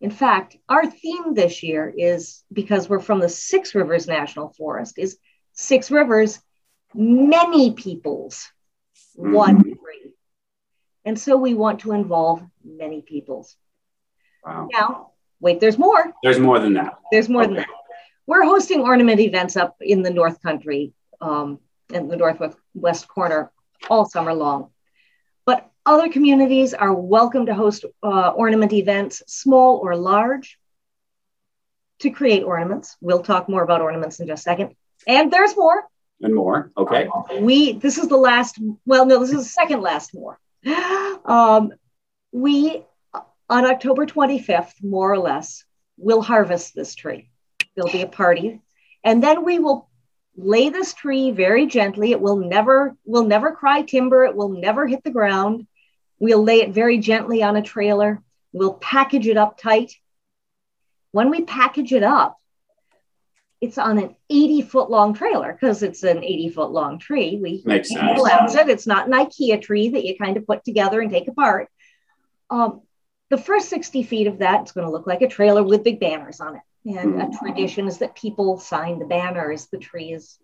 In 0.00 0.10
fact, 0.10 0.56
our 0.68 0.88
theme 0.88 1.34
this 1.34 1.62
year 1.62 1.92
is 1.96 2.44
because 2.52 2.88
we're 2.88 3.00
from 3.00 3.20
the 3.20 3.28
Six 3.28 3.74
Rivers 3.74 4.06
National 4.06 4.50
Forest, 4.50 4.98
is 4.98 5.18
Six 5.52 5.90
Rivers, 5.90 6.38
many 6.94 7.72
peoples, 7.72 8.50
one 9.14 9.58
mm-hmm. 9.58 9.72
And 11.06 11.18
so 11.18 11.36
we 11.36 11.54
want 11.54 11.80
to 11.80 11.92
involve 11.92 12.42
many 12.64 13.00
peoples. 13.00 13.56
Wow. 14.44 14.68
Now, 14.72 15.12
wait, 15.38 15.60
there's 15.60 15.78
more. 15.78 16.12
There's 16.24 16.40
more 16.40 16.58
than 16.58 16.74
that. 16.74 16.98
There's 17.12 17.28
more 17.28 17.42
okay. 17.42 17.48
than 17.48 17.56
that. 17.58 17.68
We're 18.26 18.42
hosting 18.42 18.80
ornament 18.80 19.20
events 19.20 19.56
up 19.56 19.76
in 19.80 20.02
the 20.02 20.10
North 20.10 20.42
Country, 20.42 20.92
um, 21.20 21.60
in 21.94 22.08
the 22.08 22.16
Northwest 22.16 22.58
West 22.74 23.06
corner, 23.06 23.52
all 23.88 24.04
summer 24.04 24.34
long. 24.34 24.70
Other 25.86 26.08
communities 26.08 26.74
are 26.74 26.92
welcome 26.92 27.46
to 27.46 27.54
host 27.54 27.84
uh, 28.02 28.30
ornament 28.30 28.72
events, 28.72 29.22
small 29.28 29.76
or 29.76 29.94
large, 29.94 30.58
to 32.00 32.10
create 32.10 32.42
ornaments. 32.42 32.96
We'll 33.00 33.22
talk 33.22 33.48
more 33.48 33.62
about 33.62 33.80
ornaments 33.80 34.18
in 34.18 34.26
just 34.26 34.40
a 34.40 34.42
second. 34.42 34.74
And 35.06 35.32
there's 35.32 35.56
more. 35.56 35.84
And 36.20 36.34
more. 36.34 36.72
Okay. 36.76 37.08
We 37.38 37.74
this 37.74 37.98
is 37.98 38.08
the 38.08 38.16
last. 38.16 38.58
Well, 38.84 39.06
no, 39.06 39.20
this 39.20 39.30
is 39.30 39.44
the 39.44 39.48
second 39.48 39.80
last 39.80 40.12
more. 40.12 40.38
Um, 41.24 41.72
we, 42.30 42.84
on 43.50 43.64
October 43.64 44.06
25th, 44.06 44.74
more 44.80 45.12
or 45.12 45.18
less, 45.18 45.64
will 45.96 46.22
harvest 46.22 46.72
this 46.72 46.94
tree. 46.94 47.30
There'll 47.74 47.90
be 47.90 48.02
a 48.02 48.06
party. 48.06 48.60
And 49.02 49.20
then 49.20 49.44
we 49.44 49.58
will 49.58 49.88
lay 50.36 50.68
this 50.68 50.94
tree 50.94 51.32
very 51.32 51.66
gently. 51.66 52.12
It 52.12 52.20
will 52.20 52.36
never 52.36 52.96
will 53.04 53.24
never 53.24 53.52
cry 53.52 53.82
timber. 53.82 54.24
It 54.24 54.36
will 54.36 54.50
never 54.50 54.86
hit 54.86 55.02
the 55.02 55.10
ground. 55.10 55.66
We'll 56.18 56.42
lay 56.42 56.60
it 56.60 56.70
very 56.70 56.98
gently 56.98 57.42
on 57.42 57.56
a 57.56 57.62
trailer. 57.62 58.22
We'll 58.52 58.74
package 58.74 59.26
it 59.26 59.36
up 59.36 59.58
tight. 59.58 59.92
When 61.12 61.30
we 61.30 61.42
package 61.42 61.92
it 61.92 62.02
up, 62.02 62.38
it's 63.60 63.78
on 63.78 63.98
an 63.98 64.14
80 64.28 64.62
foot 64.62 64.90
long 64.90 65.14
trailer 65.14 65.52
because 65.52 65.82
it's 65.82 66.02
an 66.02 66.22
80 66.22 66.50
foot 66.50 66.70
long 66.70 66.98
tree. 66.98 67.38
We 67.42 67.62
Makes 67.64 67.90
sense. 67.90 68.16
collapse 68.16 68.54
it. 68.54 68.68
It's 68.68 68.86
not 68.86 69.06
an 69.06 69.12
IKEA 69.12 69.60
tree 69.62 69.90
that 69.90 70.04
you 70.04 70.16
kind 70.16 70.36
of 70.36 70.46
put 70.46 70.64
together 70.64 71.00
and 71.00 71.10
take 71.10 71.28
apart. 71.28 71.68
Um, 72.50 72.82
the 73.30 73.38
first 73.38 73.68
60 73.70 74.02
feet 74.04 74.26
of 74.26 74.38
that 74.38 74.64
is 74.64 74.72
going 74.72 74.86
to 74.86 74.92
look 74.92 75.06
like 75.06 75.22
a 75.22 75.28
trailer 75.28 75.62
with 75.62 75.84
big 75.84 76.00
banners 76.00 76.40
on 76.40 76.56
it. 76.56 76.62
And 76.84 77.20
a 77.20 77.30
tradition 77.38 77.88
is 77.88 77.98
that 77.98 78.14
people 78.14 78.58
sign 78.58 79.00
the 79.00 79.06
banner 79.06 79.50
as 79.50 79.66
the 79.66 79.78
tree 79.78 80.12
is 80.12 80.38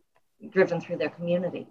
driven 0.51 0.81
through 0.81 0.97
their 0.97 1.11
community. 1.11 1.69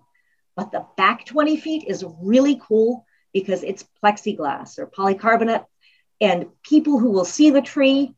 But 0.55 0.71
the 0.71 0.85
back 0.95 1.25
20 1.25 1.57
feet 1.57 1.85
is 1.87 2.05
really 2.21 2.61
cool 2.65 3.05
because 3.33 3.63
it's 3.63 3.85
plexiglass 4.03 4.77
or 4.77 4.87
polycarbonate. 4.87 5.65
And 6.19 6.47
people 6.63 6.99
who 6.99 7.11
will 7.11 7.25
see 7.25 7.49
the 7.49 7.61
tree 7.61 8.13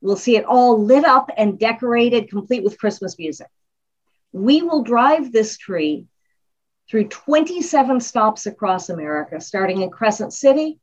will 0.00 0.16
see 0.16 0.36
it 0.36 0.44
all 0.44 0.82
lit 0.82 1.04
up 1.04 1.30
and 1.36 1.58
decorated, 1.58 2.28
complete 2.28 2.62
with 2.62 2.78
Christmas 2.78 3.18
music. 3.18 3.48
We 4.32 4.62
will 4.62 4.82
drive 4.82 5.32
this 5.32 5.56
tree 5.56 6.06
through 6.88 7.08
27 7.08 8.00
stops 8.00 8.46
across 8.46 8.90
America, 8.90 9.40
starting 9.40 9.82
in 9.82 9.90
Crescent 9.90 10.32
City, 10.32 10.78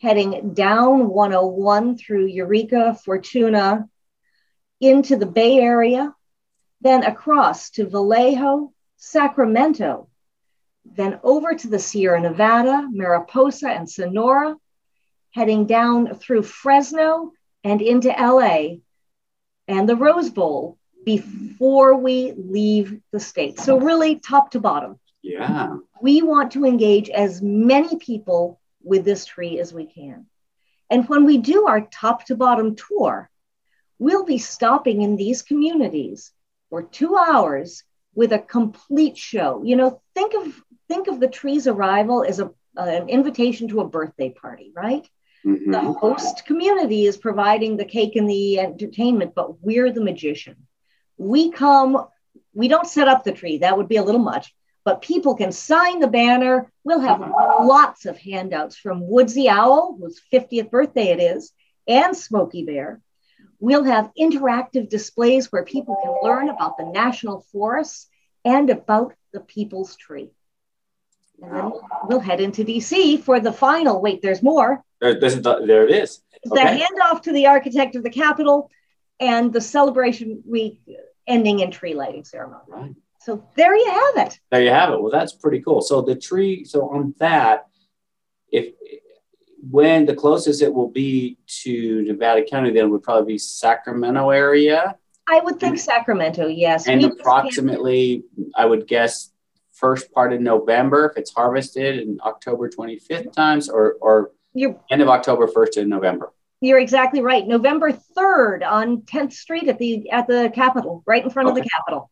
heading 0.00 0.54
down 0.54 1.08
101 1.08 1.98
through 1.98 2.26
Eureka, 2.26 2.96
Fortuna, 3.04 3.88
into 4.80 5.16
the 5.16 5.26
Bay 5.26 5.58
Area, 5.58 6.14
then 6.80 7.02
across 7.02 7.70
to 7.70 7.86
Vallejo, 7.86 8.72
Sacramento, 8.96 10.08
then 10.94 11.20
over 11.22 11.54
to 11.54 11.68
the 11.68 11.78
Sierra 11.78 12.20
Nevada, 12.20 12.88
Mariposa, 12.90 13.68
and 13.68 13.88
Sonora, 13.88 14.56
heading 15.32 15.66
down 15.66 16.14
through 16.14 16.42
Fresno 16.42 17.32
and 17.62 17.80
into 17.80 18.08
LA 18.08 18.78
and 19.68 19.88
the 19.88 19.96
Rose 19.96 20.30
Bowl 20.30 20.78
before 21.04 21.96
we 21.96 22.32
leave 22.32 23.00
the 23.12 23.20
state. 23.20 23.58
So, 23.58 23.78
really, 23.78 24.16
top 24.16 24.50
to 24.52 24.60
bottom. 24.60 24.98
Yeah. 25.22 25.76
We 26.00 26.22
want 26.22 26.52
to 26.52 26.64
engage 26.64 27.08
as 27.10 27.40
many 27.40 27.96
people 27.96 28.60
with 28.82 29.04
this 29.04 29.24
tree 29.24 29.60
as 29.60 29.72
we 29.72 29.86
can. 29.86 30.26
And 30.88 31.08
when 31.08 31.24
we 31.24 31.38
do 31.38 31.66
our 31.66 31.82
top 31.82 32.24
to 32.26 32.36
bottom 32.36 32.74
tour, 32.74 33.30
we'll 33.98 34.24
be 34.24 34.38
stopping 34.38 35.02
in 35.02 35.16
these 35.16 35.42
communities 35.42 36.32
for 36.68 36.82
two 36.82 37.16
hours 37.16 37.84
with 38.14 38.32
a 38.32 38.38
complete 38.38 39.16
show. 39.16 39.62
You 39.64 39.76
know, 39.76 40.00
think 40.14 40.34
of 40.34 40.62
think 40.88 41.08
of 41.08 41.20
the 41.20 41.28
tree's 41.28 41.66
arrival 41.68 42.24
as 42.24 42.40
a, 42.40 42.46
uh, 42.76 42.82
an 42.82 43.08
invitation 43.08 43.68
to 43.68 43.80
a 43.80 43.88
birthday 43.88 44.30
party, 44.30 44.72
right? 44.74 45.08
Mhm. 45.46 45.72
The 45.72 45.80
host 45.80 46.44
community 46.46 47.06
is 47.06 47.16
providing 47.16 47.76
the 47.76 47.84
cake 47.84 48.16
and 48.16 48.28
the 48.28 48.58
entertainment, 48.58 49.34
but 49.34 49.62
we're 49.62 49.92
the 49.92 50.02
magician. 50.02 50.56
We 51.16 51.50
come, 51.50 52.06
we 52.52 52.68
don't 52.68 52.86
set 52.86 53.08
up 53.08 53.24
the 53.24 53.32
tree, 53.32 53.58
that 53.58 53.76
would 53.76 53.88
be 53.88 53.96
a 53.96 54.02
little 54.02 54.20
much, 54.20 54.54
but 54.84 55.00
people 55.02 55.34
can 55.36 55.52
sign 55.52 56.00
the 56.00 56.08
banner. 56.08 56.70
We'll 56.84 57.00
have 57.00 57.20
lots 57.20 58.06
of 58.06 58.18
handouts 58.18 58.76
from 58.76 59.08
Woodsy 59.08 59.48
Owl, 59.48 59.96
whose 59.98 60.20
50th 60.32 60.70
birthday 60.70 61.08
it 61.08 61.20
is, 61.20 61.52
and 61.86 62.16
Smokey 62.16 62.64
Bear. 62.64 63.00
We'll 63.60 63.84
have 63.84 64.10
interactive 64.18 64.88
displays 64.88 65.52
where 65.52 65.64
people 65.64 65.98
can 66.02 66.16
learn 66.22 66.48
about 66.48 66.78
the 66.78 66.86
national 66.86 67.46
forests 67.52 68.08
and 68.44 68.70
about 68.70 69.14
the 69.32 69.40
people's 69.40 69.96
tree. 69.96 70.30
And 71.42 71.54
then 71.54 71.72
we'll, 72.04 72.20
head 72.20 72.40
into 72.40 72.64
DC 72.64 73.22
for 73.22 73.40
the 73.40 73.52
final. 73.52 74.00
Wait, 74.00 74.20
there's 74.22 74.42
more. 74.42 74.82
There, 75.00 75.14
there 75.14 75.86
it 75.86 75.90
is. 75.90 76.20
The 76.44 76.56
handoff 76.56 77.22
to 77.22 77.32
the 77.32 77.46
architect 77.46 77.96
of 77.96 78.02
the 78.02 78.10
Capitol 78.10 78.70
and 79.18 79.52
the 79.52 79.60
celebration 79.60 80.42
week 80.46 80.80
ending 81.26 81.60
in 81.60 81.70
tree 81.70 81.94
lighting 81.94 82.24
ceremony. 82.24 82.62
Right. 82.68 82.94
So 83.20 83.46
there 83.54 83.76
you 83.76 83.90
have 83.90 84.26
it. 84.26 84.40
There 84.50 84.62
you 84.62 84.70
have 84.70 84.92
it. 84.92 85.00
Well, 85.00 85.12
that's 85.12 85.32
pretty 85.32 85.60
cool. 85.60 85.82
So 85.82 86.00
the 86.00 86.16
tree, 86.16 86.64
so 86.64 86.88
on 86.88 87.14
that, 87.18 87.66
if 88.50 88.74
when 89.68 90.06
the 90.06 90.14
closest 90.14 90.62
it 90.62 90.72
will 90.72 90.88
be 90.88 91.38
to 91.62 92.02
Nevada 92.02 92.42
County, 92.44 92.70
then 92.70 92.90
would 92.90 93.02
probably 93.02 93.34
be 93.34 93.38
Sacramento 93.38 94.30
area. 94.30 94.96
I 95.28 95.40
would 95.40 95.60
think 95.60 95.78
Sacramento, 95.78 96.46
yes. 96.46 96.88
And 96.88 97.02
We 97.02 97.08
approximately, 97.08 98.24
I 98.56 98.64
would 98.64 98.86
guess, 98.86 99.32
first 99.72 100.12
part 100.12 100.32
of 100.32 100.40
November 100.40 101.08
if 101.10 101.16
it's 101.16 101.32
harvested 101.32 102.00
in 102.00 102.18
October 102.24 102.68
25th 102.68 103.32
times 103.32 103.68
or, 103.68 103.96
or 104.00 104.32
You're, 104.54 104.78
end 104.90 105.02
of 105.02 105.08
October 105.08 105.46
1st 105.46 105.78
in 105.78 105.88
November. 105.88 106.32
you're 106.60 106.80
exactly 106.80 107.22
right. 107.22 107.46
November 107.46 107.92
3rd 107.92 108.66
on 108.68 109.02
10th 109.02 109.32
Street 109.32 109.68
at 109.68 109.78
the 109.78 110.10
at 110.10 110.26
the 110.26 110.50
Capitol, 110.54 111.02
right 111.06 111.24
in 111.24 111.30
front 111.30 111.48
of 111.48 111.54
the 111.54 111.62
Capitol. 111.62 112.10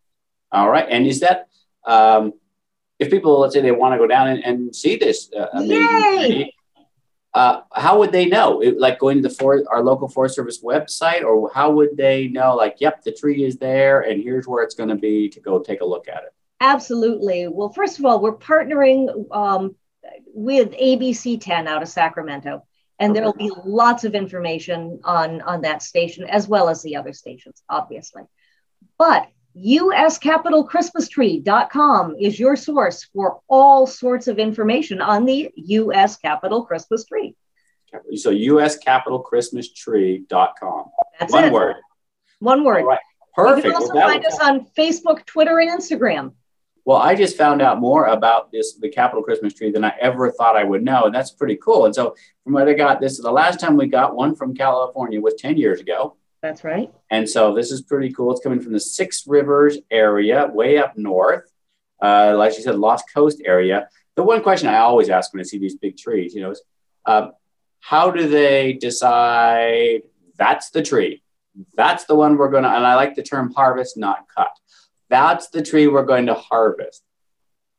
All 0.53 0.71
right. 0.71 0.87
And 0.89 1.07
is 1.07 1.21
that, 1.21 1.49
um, 1.87 2.33
if 2.99 3.11
people, 3.11 3.41
let's 3.41 3.55
say 3.55 3.61
they 3.61 3.71
want 3.71 3.95
to 3.95 3.99
go 3.99 4.07
down 4.07 4.29
and, 4.29 4.43
and 4.45 4.75
see 4.75 4.97
this 4.97 5.31
uh, 5.39 5.47
amazing 5.53 6.51
uh, 7.38 7.62
how 7.72 7.96
would 8.01 8.11
they 8.11 8.27
know? 8.27 8.61
It, 8.61 8.81
like 8.81 8.98
going 8.98 9.22
to 9.22 9.29
the 9.29 9.33
for 9.33 9.62
our 9.70 9.81
local 9.81 10.09
Forest 10.09 10.35
Service 10.35 10.61
website, 10.61 11.22
or 11.22 11.48
how 11.55 11.70
would 11.70 11.96
they 11.96 12.27
know? 12.27 12.57
Like, 12.57 12.81
yep, 12.81 13.05
the 13.05 13.12
tree 13.12 13.44
is 13.44 13.57
there, 13.59 14.01
and 14.01 14.20
here's 14.20 14.48
where 14.48 14.64
it's 14.64 14.74
going 14.74 14.88
to 14.88 14.96
be 14.96 15.29
to 15.29 15.40
go 15.40 15.61
take 15.61 15.81
a 15.81 15.85
look 15.85 16.09
at 16.09 16.24
it. 16.24 16.35
Absolutely. 16.61 17.46
Well, 17.46 17.68
first 17.68 18.01
of 18.01 18.05
all, 18.05 18.20
we're 18.20 18.37
partnering 18.37 19.24
um, 19.31 19.77
with 20.35 20.72
ABC 20.72 21.40
10 21.40 21.68
out 21.68 21.81
of 21.81 21.88
Sacramento, 21.88 22.64
and 22.98 23.14
there'll 23.14 23.33
be 23.33 23.53
lots 23.64 24.03
of 24.03 24.16
information 24.16 24.98
on, 25.05 25.40
on 25.42 25.61
that 25.61 25.85
station 25.85 26.24
as 26.24 26.48
well 26.48 26.68
as 26.68 26.83
the 26.83 26.96
other 26.96 27.12
stations, 27.12 27.62
obviously. 27.68 28.24
But 28.98 29.29
uscapitolchristmastree.com 29.64 32.16
is 32.18 32.38
your 32.38 32.57
source 32.57 33.05
for 33.05 33.40
all 33.49 33.87
sorts 33.87 34.29
of 34.29 34.38
information 34.38 35.01
on 35.01 35.25
the 35.25 35.51
US 35.57 36.16
Capitol 36.16 36.64
Christmas 36.64 37.05
tree. 37.05 37.35
So 38.16 38.31
uscapitolchristmastree.com. 38.31 40.85
That's 41.18 41.33
One 41.33 41.44
it. 41.44 41.53
word. 41.53 41.77
One 42.40 42.62
word. 42.64 42.85
Right. 42.85 42.99
You 43.38 43.62
can 43.62 43.75
also 43.75 43.94
that 43.94 44.09
find 44.09 44.27
us 44.27 44.38
on 44.40 44.66
Facebook, 44.77 45.25
Twitter, 45.25 45.61
and 45.61 45.71
Instagram. 45.71 46.33
Well, 46.85 46.97
I 46.97 47.14
just 47.14 47.37
found 47.37 47.62
out 47.62 47.81
more 47.81 48.07
about 48.07 48.51
this, 48.51 48.75
the 48.75 48.88
Capitol 48.88 49.23
Christmas 49.23 49.55
tree, 49.55 49.71
than 49.71 49.85
I 49.85 49.94
ever 50.01 50.33
thought 50.33 50.57
I 50.57 50.64
would 50.64 50.83
know. 50.83 51.05
And 51.05 51.14
that's 51.14 51.31
pretty 51.31 51.55
cool. 51.57 51.85
And 51.85 51.94
so, 51.94 52.16
from 52.42 52.55
what 52.55 52.68
I 52.68 52.73
got, 52.73 53.01
this 53.01 53.12
is 53.12 53.21
the 53.21 53.31
last 53.31 53.61
time 53.61 53.77
we 53.77 53.87
got 53.87 54.16
one 54.16 54.35
from 54.35 54.57
California 54.57 55.21
was 55.21 55.35
10 55.35 55.57
years 55.57 55.81
ago. 55.81 56.16
That's 56.42 56.62
right. 56.62 56.92
And 57.11 57.29
so, 57.29 57.55
this 57.55 57.72
is 57.72 57.83
pretty 57.83 58.12
cool. 58.12 58.31
It's 58.33 58.40
coming 58.40 58.61
from 58.61 58.72
the 58.72 58.81
Six 58.81 59.27
Rivers 59.27 59.79
area, 59.90 60.46
way 60.46 60.79
up 60.79 60.96
north, 60.96 61.51
uh, 62.01 62.35
like 62.37 62.57
you 62.57 62.62
said, 62.62 62.77
Lost 62.77 63.07
Coast 63.12 63.42
area. 63.44 63.88
The 64.14 64.22
one 64.22 64.42
question 64.42 64.68
I 64.68 64.79
always 64.79 65.11
ask 65.11 65.33
when 65.33 65.40
I 65.40 65.44
see 65.44 65.59
these 65.59 65.77
big 65.77 65.96
trees, 65.96 66.35
you 66.35 66.42
know, 66.42 66.51
is 66.51 66.62
um, 67.07 67.33
how 67.81 68.11
do 68.11 68.29
they 68.29 68.74
decide 68.74 70.03
that's 70.37 70.70
the 70.70 70.83
tree? 70.83 71.22
That's 71.74 72.05
the 72.05 72.14
one 72.14 72.37
we're 72.37 72.51
going 72.51 72.62
to, 72.62 72.70
and 72.70 72.87
I 72.87 72.94
like 72.94 73.14
the 73.14 73.22
term 73.22 73.53
harvest, 73.53 73.96
not 73.96 74.27
cut. 74.35 74.51
That's 75.11 75.48
the 75.48 75.62
tree 75.62 75.88
we're 75.88 76.05
going 76.05 76.27
to 76.27 76.35
harvest. 76.35 77.03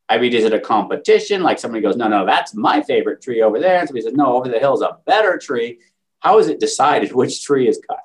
I 0.10 0.18
mean, 0.18 0.34
is 0.34 0.44
it 0.44 0.54
a 0.54 0.60
competition? 0.60 1.44
Like 1.44 1.60
somebody 1.60 1.82
goes, 1.82 1.96
no, 1.96 2.08
no, 2.08 2.26
that's 2.26 2.56
my 2.56 2.82
favorite 2.82 3.22
tree 3.22 3.42
over 3.42 3.60
there. 3.60 3.80
And 3.80 3.88
somebody 3.88 4.04
says, 4.04 4.14
no, 4.14 4.36
over 4.36 4.50
the 4.50 4.60
hill 4.60 4.74
is 4.74 4.82
a 4.82 4.98
better 5.06 5.38
tree. 5.38 5.80
How 6.20 6.40
is 6.40 6.48
it 6.48 6.60
decided 6.60 7.14
which 7.14 7.44
tree 7.44 7.68
is 7.68 7.80
cut? 7.88 8.00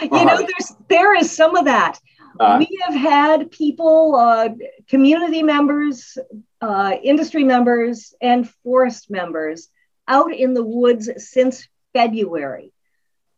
You 0.00 0.24
know, 0.24 0.36
there's 0.36 0.72
there 0.88 1.14
is 1.14 1.30
some 1.30 1.56
of 1.56 1.64
that. 1.66 1.98
Uh, 2.38 2.56
we 2.58 2.78
have 2.82 2.94
had 2.94 3.50
people, 3.50 4.14
uh, 4.14 4.48
community 4.88 5.42
members, 5.42 6.16
uh, 6.60 6.96
industry 7.02 7.44
members, 7.44 8.14
and 8.20 8.48
forest 8.62 9.10
members 9.10 9.68
out 10.08 10.32
in 10.32 10.54
the 10.54 10.64
woods 10.64 11.10
since 11.16 11.68
February. 11.92 12.72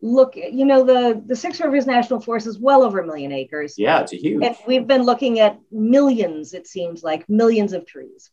Look, 0.01 0.37
you 0.37 0.67
know, 0.67 0.85
the, 0.85 1.23
the 1.25 1.35
Six 1.35 1.61
Rivers 1.61 1.87
National 1.87 2.21
Forest 2.21 2.47
is 2.47 2.59
well 2.59 2.83
over 2.83 3.01
a 3.01 3.07
million 3.07 3.33
acres. 3.33 3.75
yeah, 3.79 4.01
it's 4.01 4.13
a 4.13 4.17
huge. 4.17 4.45
And 4.45 4.57
we've 4.67 4.87
been 4.87 5.03
looking 5.03 5.41
at 5.41 5.59
millions, 5.73 6.53
it 6.53 6.67
seems 6.67 7.03
like 7.03 7.29
millions 7.29 7.73
of 7.73 7.87
trees. 7.87 8.31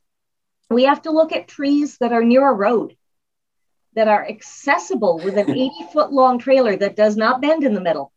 We 0.69 0.83
have 0.83 1.01
to 1.03 1.11
look 1.11 1.31
at 1.31 1.47
trees 1.47 1.97
that 1.99 2.11
are 2.11 2.23
near 2.23 2.47
a 2.47 2.53
road, 2.53 2.95
that 3.95 4.07
are 4.07 4.27
accessible 4.27 5.17
with 5.23 5.37
an 5.37 5.49
80 5.57 5.71
foot 5.93 6.11
long 6.11 6.39
trailer 6.39 6.75
that 6.77 6.95
does 6.95 7.17
not 7.17 7.41
bend 7.41 7.63
in 7.63 7.73
the 7.73 7.81
middle. 7.81 8.11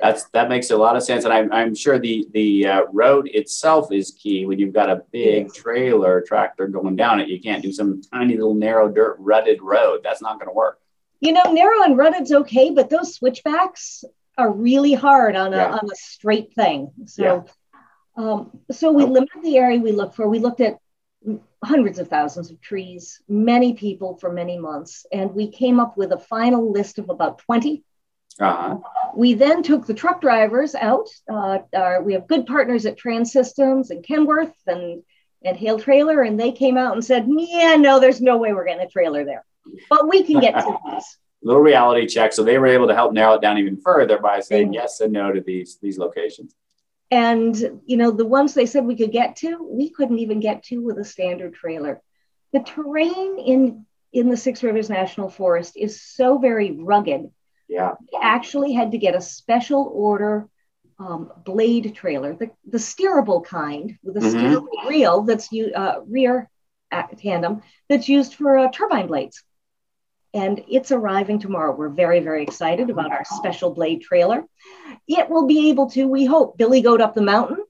That's 0.00 0.24
that 0.30 0.48
makes 0.48 0.70
a 0.70 0.76
lot 0.76 0.96
of 0.96 1.04
sense, 1.04 1.24
and 1.24 1.32
I'm, 1.32 1.52
I'm 1.52 1.74
sure 1.76 1.96
the 1.98 2.26
the 2.32 2.66
uh, 2.66 2.82
road 2.92 3.28
itself 3.32 3.92
is 3.92 4.10
key. 4.20 4.46
When 4.46 4.58
you've 4.58 4.72
got 4.72 4.90
a 4.90 5.02
big 5.12 5.54
trailer 5.54 6.20
tractor 6.26 6.66
going 6.66 6.96
down 6.96 7.20
it, 7.20 7.28
you 7.28 7.40
can't 7.40 7.62
do 7.62 7.70
some 7.72 8.02
tiny 8.12 8.34
little 8.36 8.54
narrow 8.54 8.88
dirt 8.88 9.16
rutted 9.20 9.62
road. 9.62 10.00
That's 10.02 10.20
not 10.20 10.38
going 10.40 10.48
to 10.48 10.54
work. 10.54 10.80
You 11.20 11.32
know, 11.32 11.52
narrow 11.52 11.82
and 11.84 11.96
rutted's 11.96 12.32
okay, 12.32 12.70
but 12.70 12.90
those 12.90 13.14
switchbacks 13.14 14.04
are 14.36 14.50
really 14.50 14.92
hard 14.94 15.36
on 15.36 15.54
a, 15.54 15.56
Yeah. 15.58 15.72
on 15.72 15.88
a 15.92 15.94
straight 15.94 16.52
thing. 16.54 16.90
So 17.06 17.22
Yeah. 17.22 17.42
Um, 18.16 18.58
so 18.72 18.90
we 18.90 19.04
limited 19.04 19.42
the 19.44 19.56
area 19.56 19.78
we 19.78 19.92
looked 19.92 20.16
for. 20.16 20.28
We 20.28 20.40
looked 20.40 20.60
at 20.60 20.78
hundreds 21.64 21.98
of 21.98 22.08
thousands 22.08 22.50
of 22.50 22.60
trees, 22.60 23.20
many 23.28 23.74
people 23.74 24.16
for 24.16 24.32
many 24.32 24.58
months, 24.58 25.06
and 25.12 25.34
we 25.34 25.48
came 25.48 25.78
up 25.78 25.96
with 25.96 26.12
a 26.12 26.18
final 26.18 26.72
list 26.72 26.98
of 26.98 27.08
about 27.08 27.38
20. 27.38 27.84
Uh-huh. 28.40 28.78
We 29.14 29.34
then 29.34 29.62
took 29.62 29.86
the 29.86 29.94
truck 29.94 30.20
drivers 30.20 30.74
out. 30.74 31.08
Uh, 31.30 31.58
our, 31.74 32.02
we 32.02 32.14
have 32.14 32.26
good 32.26 32.46
partners 32.46 32.86
at 32.86 32.96
Trans 32.96 33.32
Systems 33.32 33.90
and 33.90 34.04
Kenworth 34.04 34.54
and, 34.66 35.02
and 35.44 35.56
Hale 35.56 35.78
Trailer, 35.78 36.22
and 36.22 36.40
they 36.40 36.50
came 36.50 36.76
out 36.76 36.94
and 36.94 37.04
said, 37.04 37.26
Yeah, 37.28 37.76
no, 37.76 38.00
there's 38.00 38.20
no 38.20 38.38
way 38.38 38.52
we're 38.52 38.64
getting 38.64 38.86
a 38.86 38.90
trailer 38.90 39.24
there, 39.24 39.44
but 39.90 40.08
we 40.08 40.24
can 40.24 40.40
get 40.40 40.54
to 40.54 40.78
these. 40.90 41.18
Little 41.44 41.60
reality 41.60 42.06
check. 42.06 42.32
So 42.32 42.44
they 42.44 42.56
were 42.56 42.68
able 42.68 42.86
to 42.86 42.94
help 42.94 43.12
narrow 43.12 43.34
it 43.34 43.40
down 43.40 43.58
even 43.58 43.76
further 43.76 44.16
by 44.18 44.38
saying 44.38 44.72
yes 44.72 45.00
and 45.00 45.12
no 45.12 45.32
to 45.32 45.40
these, 45.40 45.76
these 45.82 45.98
locations. 45.98 46.54
And, 47.12 47.54
you 47.84 47.98
know, 47.98 48.10
the 48.10 48.24
ones 48.24 48.54
they 48.54 48.64
said 48.64 48.86
we 48.86 48.96
could 48.96 49.12
get 49.12 49.36
to, 49.36 49.62
we 49.62 49.90
couldn't 49.90 50.20
even 50.20 50.40
get 50.40 50.62
to 50.64 50.78
with 50.78 50.96
a 50.96 51.04
standard 51.04 51.52
trailer. 51.52 52.00
The 52.54 52.60
terrain 52.60 53.38
in, 53.38 53.84
in 54.14 54.30
the 54.30 54.36
Six 54.38 54.62
Rivers 54.62 54.88
National 54.88 55.28
Forest 55.28 55.76
is 55.76 56.00
so 56.00 56.38
very 56.38 56.72
rugged. 56.72 57.30
Yeah. 57.68 57.96
We 58.00 58.18
actually 58.18 58.72
had 58.72 58.92
to 58.92 58.98
get 58.98 59.14
a 59.14 59.20
special 59.20 59.92
order 59.94 60.48
um, 60.98 61.30
blade 61.44 61.94
trailer, 61.94 62.34
the, 62.34 62.50
the 62.66 62.78
steerable 62.78 63.44
kind 63.44 63.98
with 64.02 64.16
a 64.16 64.20
mm-hmm. 64.20 64.38
steerable 64.38 64.88
reel 64.88 65.20
that's 65.20 65.50
uh, 65.52 65.96
rear 66.06 66.48
tandem 67.18 67.60
that's 67.90 68.08
used 68.08 68.36
for 68.36 68.56
uh, 68.56 68.70
turbine 68.70 69.06
blades 69.06 69.44
and 70.34 70.62
it's 70.68 70.92
arriving 70.92 71.38
tomorrow. 71.38 71.74
We're 71.74 71.88
very, 71.88 72.20
very 72.20 72.42
excited 72.42 72.90
about 72.90 73.10
our 73.10 73.24
special 73.24 73.70
blade 73.70 74.02
trailer. 74.02 74.44
It 75.06 75.28
will 75.28 75.46
be 75.46 75.70
able 75.70 75.90
to, 75.90 76.06
we 76.06 76.24
hope, 76.24 76.56
billy 76.56 76.80
goat 76.80 77.00
up 77.00 77.14
the 77.14 77.22
mountain. 77.22 77.64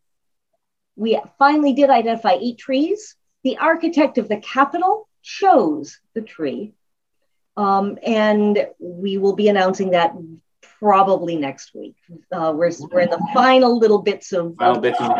We 0.96 1.20
finally 1.38 1.72
did 1.72 1.90
identify 1.90 2.32
eight 2.40 2.58
trees. 2.58 3.16
The 3.42 3.58
architect 3.58 4.18
of 4.18 4.28
the 4.28 4.36
Capitol 4.36 5.08
chose 5.22 5.98
the 6.14 6.22
tree. 6.22 6.72
Um, 7.56 7.98
and 8.04 8.66
we 8.78 9.18
will 9.18 9.34
be 9.34 9.48
announcing 9.48 9.90
that 9.90 10.14
probably 10.78 11.36
next 11.36 11.74
week. 11.74 11.96
Uh, 12.30 12.52
we're, 12.54 12.70
we're 12.90 13.00
in 13.00 13.10
the 13.10 13.28
final 13.34 13.78
little 13.78 14.02
bits 14.02 14.32
of. 14.32 14.54
Final 14.56 14.80
bits 14.80 15.00
of 15.00 15.12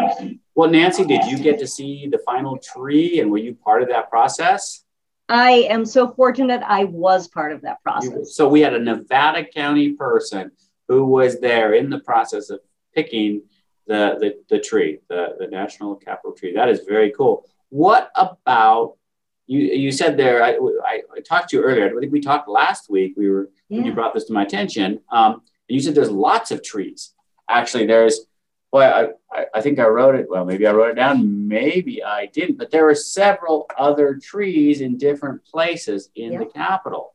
well, 0.54 0.70
Nancy, 0.70 1.04
did 1.04 1.24
you 1.24 1.38
get 1.38 1.58
to 1.58 1.66
see 1.66 2.08
the 2.10 2.18
final 2.18 2.58
tree 2.58 3.20
and 3.20 3.30
were 3.30 3.38
you 3.38 3.54
part 3.54 3.82
of 3.82 3.88
that 3.88 4.10
process? 4.10 4.84
I 5.28 5.66
am 5.70 5.84
so 5.84 6.08
fortunate 6.08 6.62
I 6.66 6.84
was 6.84 7.28
part 7.28 7.52
of 7.52 7.62
that 7.62 7.82
process. 7.82 8.34
So 8.34 8.48
we 8.48 8.60
had 8.60 8.74
a 8.74 8.78
Nevada 8.78 9.44
County 9.44 9.92
person 9.92 10.50
who 10.88 11.06
was 11.06 11.40
there 11.40 11.74
in 11.74 11.90
the 11.90 12.00
process 12.00 12.50
of 12.50 12.60
picking 12.94 13.42
the, 13.86 14.16
the, 14.20 14.38
the 14.50 14.60
tree, 14.60 14.98
the, 15.08 15.36
the 15.38 15.46
national 15.46 15.96
capital 15.96 16.32
tree. 16.32 16.54
That 16.54 16.68
is 16.68 16.80
very 16.86 17.12
cool. 17.16 17.46
What 17.70 18.10
about 18.14 18.96
you? 19.46 19.60
You 19.60 19.92
said 19.92 20.16
there, 20.16 20.42
I, 20.42 20.58
I, 20.84 21.02
I 21.16 21.20
talked 21.20 21.50
to 21.50 21.56
you 21.56 21.62
earlier. 21.62 21.86
I 21.96 22.00
think 22.00 22.12
we 22.12 22.20
talked 22.20 22.48
last 22.48 22.90
week. 22.90 23.14
We 23.16 23.30
were, 23.30 23.50
yeah. 23.68 23.78
when 23.78 23.86
you 23.86 23.94
brought 23.94 24.14
this 24.14 24.24
to 24.24 24.32
my 24.32 24.42
attention. 24.42 25.00
Um, 25.10 25.42
you 25.68 25.80
said 25.80 25.94
there's 25.94 26.10
lots 26.10 26.50
of 26.50 26.62
trees. 26.62 27.14
Actually, 27.48 27.86
there's 27.86 28.26
well, 28.72 29.12
I, 29.30 29.44
I 29.54 29.60
think 29.60 29.78
I 29.78 29.86
wrote 29.86 30.14
it. 30.14 30.26
Well, 30.28 30.46
maybe 30.46 30.66
I 30.66 30.72
wrote 30.72 30.90
it 30.90 30.94
down. 30.94 31.46
Maybe 31.46 32.02
I 32.02 32.26
didn't. 32.26 32.56
But 32.56 32.70
there 32.70 32.86
were 32.86 32.94
several 32.94 33.66
other 33.78 34.18
trees 34.20 34.80
in 34.80 34.96
different 34.96 35.44
places 35.44 36.10
in 36.16 36.38
the 36.38 36.46
capital. 36.46 37.14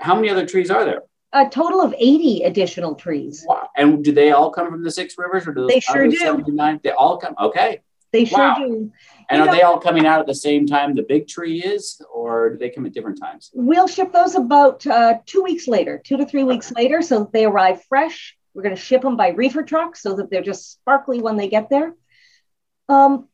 How 0.00 0.14
many 0.14 0.30
other 0.30 0.46
trees 0.46 0.70
are 0.70 0.84
there? 0.84 1.02
A 1.34 1.48
total 1.50 1.82
of 1.82 1.94
80 1.98 2.44
additional 2.44 2.94
trees. 2.94 3.44
Wow. 3.46 3.68
And 3.76 4.02
do 4.02 4.12
they 4.12 4.30
all 4.30 4.50
come 4.50 4.70
from 4.70 4.82
the 4.82 4.90
six 4.90 5.16
rivers 5.18 5.46
or 5.46 5.52
do 5.52 5.66
they 5.66 5.80
sure 5.80 6.08
do? 6.08 6.16
79? 6.16 6.80
They 6.82 6.90
all 6.92 7.18
come. 7.18 7.34
Okay. 7.38 7.82
They 8.12 8.24
sure 8.24 8.38
wow. 8.38 8.54
do. 8.56 8.92
And 9.28 9.38
you 9.38 9.42
are 9.42 9.46
know, 9.46 9.52
they 9.52 9.62
all 9.62 9.78
coming 9.78 10.06
out 10.06 10.20
at 10.20 10.26
the 10.26 10.34
same 10.34 10.66
time 10.66 10.94
the 10.94 11.02
big 11.02 11.28
tree 11.28 11.60
is, 11.60 12.00
or 12.10 12.50
do 12.50 12.56
they 12.56 12.70
come 12.70 12.86
at 12.86 12.94
different 12.94 13.20
times? 13.20 13.50
We'll 13.52 13.88
ship 13.88 14.12
those 14.12 14.34
about 14.34 14.86
uh, 14.86 15.18
two 15.26 15.42
weeks 15.42 15.68
later, 15.68 16.00
two 16.02 16.16
to 16.16 16.24
three 16.24 16.44
weeks 16.44 16.72
later. 16.72 17.02
So 17.02 17.28
they 17.30 17.44
arrive 17.44 17.84
fresh 17.84 18.36
we're 18.56 18.62
going 18.62 18.74
to 18.74 18.80
ship 18.80 19.02
them 19.02 19.18
by 19.18 19.28
reefer 19.28 19.62
truck 19.62 19.96
so 19.96 20.16
that 20.16 20.30
they're 20.30 20.42
just 20.42 20.72
sparkly 20.72 21.20
when 21.20 21.36
they 21.36 21.46
get 21.46 21.68
there. 21.68 21.94
Um, 22.88 23.28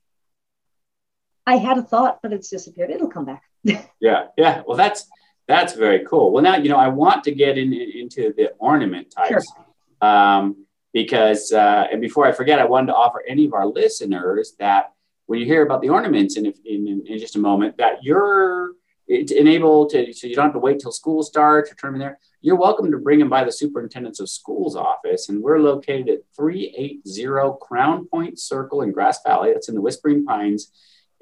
I 1.46 1.58
had 1.58 1.78
a 1.78 1.82
thought, 1.82 2.18
but 2.22 2.32
it's 2.32 2.50
disappeared. 2.50 2.90
It'll 2.90 3.08
come 3.08 3.26
back. 3.26 3.44
yeah, 4.00 4.26
yeah. 4.36 4.62
Well, 4.66 4.76
that's 4.76 5.06
that's 5.46 5.74
very 5.74 6.04
cool. 6.06 6.32
Well, 6.32 6.42
now 6.42 6.56
you 6.56 6.68
know 6.68 6.76
I 6.76 6.88
want 6.88 7.22
to 7.24 7.32
get 7.32 7.56
in, 7.56 7.72
in 7.72 7.90
into 8.00 8.32
the 8.36 8.52
ornament 8.58 9.12
types 9.12 9.30
sure. 9.30 10.08
um, 10.08 10.66
because 10.92 11.52
uh, 11.52 11.86
and 11.92 12.00
before 12.00 12.26
I 12.26 12.32
forget, 12.32 12.58
I 12.58 12.64
wanted 12.64 12.88
to 12.88 12.96
offer 12.96 13.22
any 13.28 13.46
of 13.46 13.54
our 13.54 13.66
listeners 13.66 14.54
that 14.58 14.92
when 15.26 15.38
you 15.38 15.46
hear 15.46 15.62
about 15.62 15.82
the 15.82 15.90
ornaments 15.90 16.36
in 16.36 16.46
in, 16.46 17.04
in 17.06 17.18
just 17.18 17.36
a 17.36 17.40
moment, 17.40 17.76
that 17.78 18.02
you're 18.02 18.72
it's 19.06 19.30
enabled 19.30 19.90
to 19.90 20.12
so 20.12 20.26
you 20.26 20.34
don't 20.34 20.46
have 20.46 20.52
to 20.54 20.58
wait 20.58 20.80
till 20.80 20.92
school 20.92 21.22
starts 21.22 21.70
or 21.70 21.76
turn 21.76 21.94
in 21.94 22.00
there 22.00 22.18
you're 22.42 22.56
welcome 22.56 22.90
to 22.90 22.98
bring 22.98 23.20
them 23.20 23.30
by 23.30 23.44
the 23.44 23.52
superintendent's 23.52 24.18
of 24.18 24.28
schools 24.28 24.74
office. 24.74 25.28
And 25.28 25.40
we're 25.40 25.60
located 25.60 26.08
at 26.08 26.18
380 26.36 27.56
Crown 27.60 28.06
Point 28.08 28.40
Circle 28.40 28.82
in 28.82 28.90
Grass 28.90 29.22
Valley. 29.24 29.52
That's 29.52 29.68
in 29.68 29.76
the 29.76 29.80
Whispering 29.80 30.24
Pines 30.24 30.72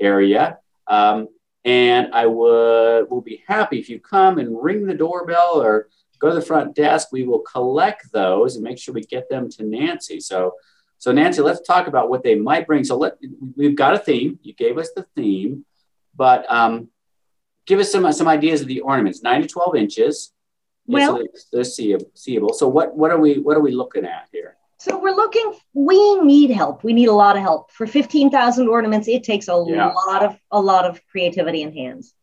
area. 0.00 0.58
Um, 0.86 1.28
and 1.62 2.14
I 2.14 2.24
would 2.24 3.10
will 3.10 3.20
be 3.20 3.44
happy 3.46 3.78
if 3.78 3.90
you 3.90 4.00
come 4.00 4.38
and 4.38 4.60
ring 4.62 4.86
the 4.86 4.94
doorbell 4.94 5.60
or 5.60 5.88
go 6.18 6.30
to 6.30 6.34
the 6.34 6.40
front 6.40 6.74
desk. 6.74 7.08
We 7.12 7.24
will 7.24 7.40
collect 7.40 8.10
those 8.12 8.56
and 8.56 8.64
make 8.64 8.78
sure 8.78 8.94
we 8.94 9.02
get 9.02 9.28
them 9.28 9.50
to 9.50 9.64
Nancy. 9.64 10.20
So, 10.20 10.54
so 10.96 11.12
Nancy, 11.12 11.42
let's 11.42 11.60
talk 11.60 11.86
about 11.86 12.08
what 12.08 12.22
they 12.22 12.34
might 12.34 12.66
bring. 12.66 12.82
So 12.82 12.96
let 12.96 13.18
we've 13.56 13.76
got 13.76 13.92
a 13.92 13.98
theme. 13.98 14.38
You 14.42 14.54
gave 14.54 14.78
us 14.78 14.88
the 14.96 15.04
theme, 15.14 15.66
but 16.16 16.50
um, 16.50 16.88
give 17.66 17.78
us 17.78 17.92
some 17.92 18.10
some 18.14 18.26
ideas 18.26 18.62
of 18.62 18.68
the 18.68 18.80
ornaments. 18.80 19.22
Nine 19.22 19.42
to 19.42 19.46
twelve 19.46 19.76
inches 19.76 20.32
well, 20.86 21.22
they're 21.52 21.64
seeable. 21.64 22.52
So 22.52 22.68
what 22.68 22.96
what 22.96 23.10
are 23.10 23.18
we 23.18 23.34
what 23.38 23.56
are 23.56 23.60
we 23.60 23.72
looking 23.72 24.04
at 24.04 24.28
here? 24.32 24.56
So 24.78 24.98
we're 24.98 25.14
looking. 25.14 25.52
We 25.74 26.20
need 26.20 26.50
help. 26.50 26.84
We 26.84 26.92
need 26.92 27.08
a 27.08 27.12
lot 27.12 27.36
of 27.36 27.42
help 27.42 27.70
for 27.70 27.86
fifteen 27.86 28.30
thousand 28.30 28.68
ornaments. 28.68 29.08
It 29.08 29.24
takes 29.24 29.48
a 29.48 29.64
yeah. 29.68 29.92
lot 30.06 30.24
of 30.24 30.38
a 30.50 30.60
lot 30.60 30.86
of 30.86 31.00
creativity 31.06 31.62
and 31.62 31.74
hands. 31.74 32.14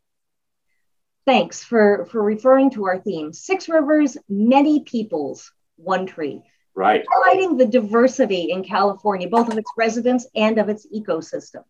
Thanks 1.26 1.64
for 1.64 2.08
for 2.12 2.22
referring 2.22 2.72
to 2.72 2.86
our 2.86 3.00
theme: 3.00 3.32
Six 3.32 3.70
Rivers, 3.70 4.18
many 4.28 4.82
peoples, 4.82 5.52
one 5.76 6.06
tree. 6.06 6.42
Right. 6.76 7.04
Highlighting 7.06 7.58
the 7.58 7.66
diversity 7.66 8.52
in 8.52 8.64
California, 8.64 9.28
both 9.28 9.52
of 9.52 9.58
its 9.58 9.72
residents 9.76 10.28
and 10.36 10.60
of 10.60 10.70
its 10.70 10.86
ecosystem 10.96 11.64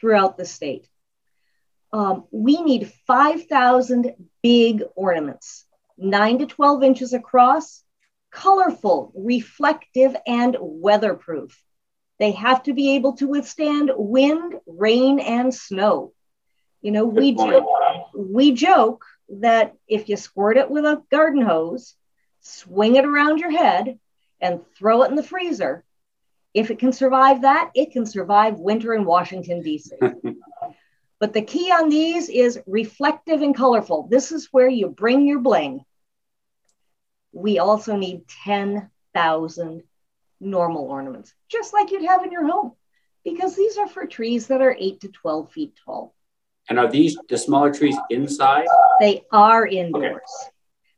throughout 0.00 0.38
the 0.38 0.46
state. 0.46 0.88
Um, 1.92 2.24
we 2.30 2.60
need 2.62 2.90
5,000 3.06 4.14
big 4.42 4.82
ornaments 4.96 5.64
9 5.96 6.38
to 6.38 6.46
12 6.46 6.82
inches 6.82 7.12
across, 7.12 7.82
colorful, 8.30 9.12
reflective, 9.14 10.16
and 10.26 10.56
weatherproof. 10.60 11.62
They 12.18 12.32
have 12.32 12.62
to 12.64 12.74
be 12.74 12.96
able 12.96 13.14
to 13.14 13.28
withstand 13.28 13.90
wind, 13.96 14.54
rain, 14.66 15.20
and 15.20 15.54
snow. 15.54 16.12
You 16.80 16.92
know, 16.92 17.06
we 17.06 17.36
we 18.14 18.52
joke 18.52 19.04
that 19.28 19.74
if 19.88 20.08
you 20.08 20.16
squirt 20.16 20.58
it 20.58 20.70
with 20.70 20.84
a 20.84 21.02
garden 21.10 21.42
hose, 21.42 21.94
swing 22.40 22.96
it 22.96 23.04
around 23.04 23.38
your 23.38 23.50
head, 23.50 23.98
and 24.40 24.60
throw 24.76 25.02
it 25.02 25.10
in 25.10 25.16
the 25.16 25.22
freezer, 25.22 25.84
if 26.52 26.70
it 26.70 26.78
can 26.78 26.92
survive 26.92 27.42
that, 27.42 27.70
it 27.74 27.90
can 27.92 28.06
survive 28.06 28.58
winter 28.58 28.92
in 28.94 29.04
Washington, 29.04 29.62
D.C. 29.62 29.96
But 31.24 31.32
the 31.32 31.40
key 31.40 31.70
on 31.70 31.88
these 31.88 32.28
is 32.28 32.60
reflective 32.66 33.40
and 33.40 33.56
colorful. 33.56 34.08
This 34.10 34.30
is 34.30 34.50
where 34.50 34.68
you 34.68 34.88
bring 34.88 35.26
your 35.26 35.38
bling. 35.38 35.82
We 37.32 37.58
also 37.58 37.96
need 37.96 38.28
10,000 38.44 39.82
normal 40.38 40.84
ornaments, 40.84 41.32
just 41.48 41.72
like 41.72 41.90
you'd 41.90 42.04
have 42.04 42.24
in 42.24 42.30
your 42.30 42.46
home, 42.46 42.72
because 43.24 43.56
these 43.56 43.78
are 43.78 43.88
for 43.88 44.04
trees 44.04 44.48
that 44.48 44.60
are 44.60 44.76
8 44.78 45.00
to 45.00 45.08
12 45.08 45.50
feet 45.50 45.72
tall. 45.82 46.14
And 46.68 46.78
are 46.78 46.90
these 46.90 47.16
the 47.30 47.38
smaller 47.38 47.72
trees 47.72 47.96
inside? 48.10 48.66
They 49.00 49.22
are 49.32 49.66
indoors. 49.66 50.04
Okay. 50.04 50.50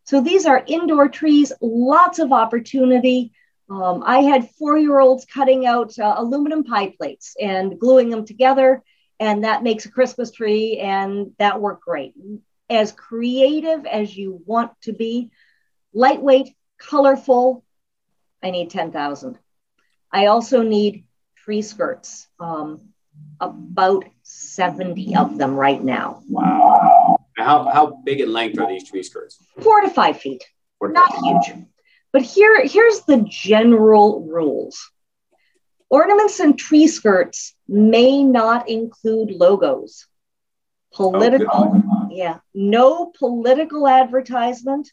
So 0.07 0.21
these 0.21 0.45
are 0.45 0.65
indoor 0.67 1.09
trees, 1.09 1.53
lots 1.61 2.19
of 2.19 2.33
opportunity. 2.33 3.31
Um, 3.71 4.03
I 4.05 4.23
had 4.23 4.51
four 4.59 4.77
year 4.77 4.99
olds 4.99 5.25
cutting 5.25 5.67
out 5.67 5.97
uh, 6.01 6.15
aluminum 6.17 6.65
pie 6.65 6.97
plates 6.99 7.37
and 7.41 7.79
gluing 7.79 8.11
them 8.11 8.27
together 8.27 8.83
and 9.18 9.44
that 9.44 9.62
makes 9.62 9.87
a 9.87 9.90
Christmas 9.90 10.31
tree, 10.31 10.79
and 10.79 11.33
that 11.38 11.61
worked 11.61 11.85
great. 11.85 12.14
As 12.68 12.92
creative 12.92 13.87
as 13.87 14.16
you 14.16 14.42
want 14.44 14.72
to 14.83 14.92
be, 14.92 15.31
lightweight, 15.92 16.55
colorful, 16.79 17.64
I 18.42 18.50
need 18.50 18.70
10,000. 18.70 19.38
I 20.12 20.26
also 20.26 20.62
need 20.62 21.05
tree 21.37 21.62
skirts, 21.62 22.26
um, 22.38 22.88
about 23.40 24.05
70 24.22 25.16
of 25.16 25.38
them 25.38 25.55
right 25.55 25.83
now. 25.83 26.22
Wow. 26.29 27.18
How, 27.37 27.70
how 27.70 28.02
big 28.05 28.20
in 28.20 28.33
length 28.33 28.59
are 28.59 28.68
these 28.68 28.88
tree 28.88 29.02
skirts? 29.02 29.38
Four 29.61 29.83
to 29.83 29.90
five 29.90 30.18
feet. 30.18 30.44
Not 30.83 31.14
huge. 31.24 31.66
But 32.12 32.22
here, 32.22 32.66
here's 32.66 33.00
the 33.02 33.26
general 33.29 34.22
rules. 34.22 34.90
Ornaments 35.88 36.40
and 36.40 36.59
tree 36.59 36.87
skirts 36.88 37.55
may 37.68 38.22
not 38.22 38.68
include 38.68 39.31
logos. 39.31 40.07
Political, 40.92 41.49
oh, 41.53 42.09
yeah, 42.11 42.38
no 42.55 43.12
political 43.18 43.87
advertisement 43.87 44.90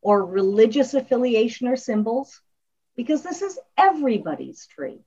or 0.00 0.24
religious 0.24 0.94
affiliation 0.94 1.68
or 1.68 1.76
symbols, 1.76 2.40
because 2.96 3.22
this 3.22 3.42
is 3.42 3.58
everybody's 3.76 4.66
tree. 4.66 5.00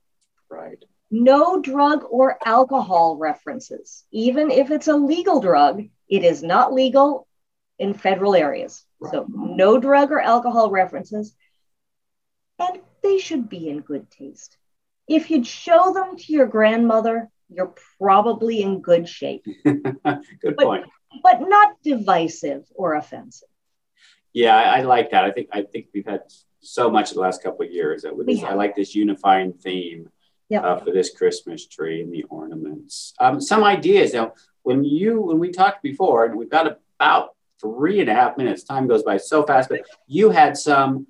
Right. 0.50 0.84
No 1.10 1.60
drug 1.60 2.04
or 2.08 2.38
alcohol 2.44 3.16
references. 3.16 4.04
Even 4.12 4.50
if 4.50 4.70
it's 4.70 4.88
a 4.88 4.96
legal 4.96 5.40
drug, 5.40 5.82
it 6.08 6.24
is 6.24 6.42
not 6.42 6.72
legal 6.72 7.26
in 7.78 7.94
federal 7.94 8.34
areas. 8.34 8.84
Right. 9.00 9.12
So, 9.12 9.26
no 9.28 9.78
drug 9.78 10.12
or 10.12 10.20
alcohol 10.20 10.70
references. 10.70 11.34
And 12.58 12.80
they 13.02 13.18
should 13.18 13.48
be 13.48 13.68
in 13.68 13.80
good 13.80 14.10
taste. 14.10 14.57
If 15.08 15.30
you'd 15.30 15.46
show 15.46 15.92
them 15.92 16.16
to 16.16 16.32
your 16.32 16.46
grandmother, 16.46 17.30
you're 17.48 17.74
probably 17.98 18.62
in 18.62 18.80
good 18.80 19.08
shape. 19.08 19.44
good 19.64 19.84
but, 19.94 20.58
point. 20.58 20.86
But 21.22 21.40
not 21.40 21.82
divisive 21.82 22.66
or 22.74 22.94
offensive. 22.94 23.48
Yeah, 24.32 24.56
I, 24.56 24.78
I, 24.78 24.82
like 24.82 25.10
that. 25.10 25.24
I 25.24 25.30
think 25.30 25.48
I 25.52 25.62
think 25.62 25.86
we've 25.94 26.06
had 26.06 26.22
so 26.60 26.90
much 26.90 27.12
the 27.12 27.20
last 27.20 27.42
couple 27.42 27.64
of 27.64 27.72
years 27.72 28.02
that 28.02 28.12
this, 28.26 28.42
I 28.42 28.52
like 28.52 28.76
this 28.76 28.94
unifying 28.94 29.54
theme 29.54 30.10
yep. 30.50 30.64
uh, 30.64 30.76
for 30.76 30.92
this 30.92 31.16
Christmas 31.16 31.66
tree 31.66 32.02
and 32.02 32.12
the 32.12 32.24
ornaments. 32.24 33.14
Um, 33.18 33.40
some 33.40 33.64
ideas 33.64 34.12
now. 34.12 34.34
When 34.62 34.84
you 34.84 35.22
when 35.22 35.38
we 35.38 35.50
talked 35.50 35.82
before, 35.82 36.26
and 36.26 36.36
we've 36.36 36.50
got 36.50 36.78
about 37.00 37.30
three 37.60 38.00
and 38.00 38.08
a 38.08 38.14
half 38.14 38.36
minutes. 38.36 38.62
Time 38.62 38.86
goes 38.86 39.02
by 39.02 39.16
so 39.16 39.44
fast, 39.44 39.68
but 39.68 39.82
you 40.06 40.30
had 40.30 40.56
some 40.56 41.06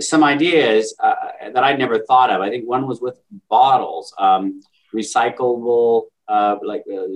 some 0.00 0.24
ideas 0.24 0.94
uh, 1.00 1.14
that 1.52 1.64
I'd 1.64 1.78
never 1.78 1.98
thought 2.00 2.30
of. 2.30 2.40
I 2.40 2.50
think 2.50 2.68
one 2.68 2.86
was 2.86 3.00
with 3.00 3.18
bottles, 3.48 4.14
um, 4.18 4.60
recyclable, 4.94 6.04
uh, 6.28 6.56
like 6.62 6.84
uh, 6.92 7.06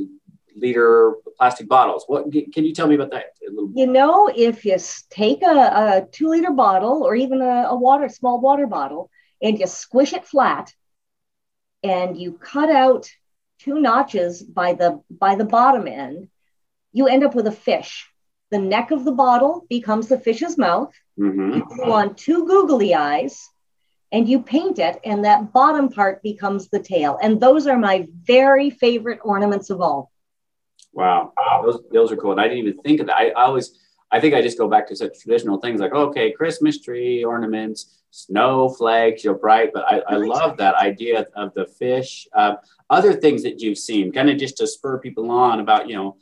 liter 0.56 1.14
plastic 1.36 1.68
bottles. 1.68 2.04
What 2.06 2.30
can 2.32 2.64
you 2.64 2.74
tell 2.74 2.86
me 2.86 2.94
about 2.94 3.10
that? 3.12 3.26
You 3.74 3.86
know, 3.86 4.30
if 4.34 4.64
you 4.64 4.76
take 5.10 5.42
a, 5.42 5.46
a 5.46 6.06
two 6.10 6.28
liter 6.28 6.50
bottle 6.50 7.02
or 7.02 7.14
even 7.14 7.40
a, 7.40 7.68
a 7.68 7.76
water 7.76 8.08
small 8.08 8.40
water 8.40 8.66
bottle 8.66 9.10
and 9.40 9.58
you 9.58 9.66
squish 9.66 10.12
it 10.12 10.26
flat, 10.26 10.72
and 11.82 12.16
you 12.18 12.32
cut 12.32 12.70
out 12.70 13.08
two 13.60 13.80
notches 13.80 14.42
by 14.42 14.74
the 14.74 15.00
by 15.10 15.36
the 15.36 15.44
bottom 15.44 15.86
end, 15.86 16.28
you 16.92 17.06
end 17.06 17.24
up 17.24 17.34
with 17.34 17.46
a 17.46 17.52
fish. 17.52 18.08
The 18.50 18.58
neck 18.58 18.90
of 18.90 19.04
the 19.04 19.12
bottle 19.12 19.66
becomes 19.68 20.08
the 20.08 20.18
fish's 20.18 20.56
mouth. 20.56 20.92
Mm-hmm. 21.18 21.52
You 21.54 21.66
glue 21.66 21.92
on 21.92 22.14
two 22.14 22.46
googly 22.46 22.94
eyes 22.94 23.48
and 24.10 24.26
you 24.26 24.40
paint 24.40 24.78
it, 24.78 24.98
and 25.04 25.24
that 25.26 25.52
bottom 25.52 25.90
part 25.90 26.22
becomes 26.22 26.68
the 26.68 26.80
tail. 26.80 27.18
And 27.22 27.38
those 27.38 27.66
are 27.66 27.78
my 27.78 28.08
very 28.22 28.70
favorite 28.70 29.20
ornaments 29.22 29.68
of 29.68 29.82
all. 29.82 30.10
Wow, 30.94 31.32
those, 31.62 31.80
those 31.92 32.10
are 32.10 32.16
cool. 32.16 32.32
And 32.32 32.40
I 32.40 32.44
didn't 32.48 32.66
even 32.66 32.78
think 32.78 33.00
of 33.00 33.06
that. 33.08 33.16
I, 33.16 33.28
I 33.28 33.44
always, 33.44 33.78
I 34.10 34.18
think 34.18 34.34
I 34.34 34.40
just 34.40 34.56
go 34.56 34.66
back 34.66 34.88
to 34.88 34.96
such 34.96 35.20
traditional 35.20 35.60
things 35.60 35.80
like, 35.80 35.92
okay, 35.92 36.32
Christmas 36.32 36.80
tree 36.80 37.22
ornaments, 37.22 38.00
snow 38.10 38.70
flags, 38.70 39.22
you 39.22 39.32
know, 39.32 39.38
bright. 39.38 39.70
But 39.74 39.84
I, 39.86 40.00
I 40.08 40.14
love 40.16 40.56
that 40.56 40.76
idea 40.76 41.26
of 41.36 41.52
the 41.52 41.66
fish. 41.66 42.26
Uh, 42.34 42.54
other 42.88 43.12
things 43.12 43.42
that 43.42 43.60
you've 43.60 43.76
seen, 43.76 44.10
kind 44.10 44.30
of 44.30 44.38
just 44.38 44.56
to 44.56 44.66
spur 44.66 44.98
people 44.98 45.30
on 45.30 45.60
about, 45.60 45.88
you 45.88 45.96
know, 45.96 46.16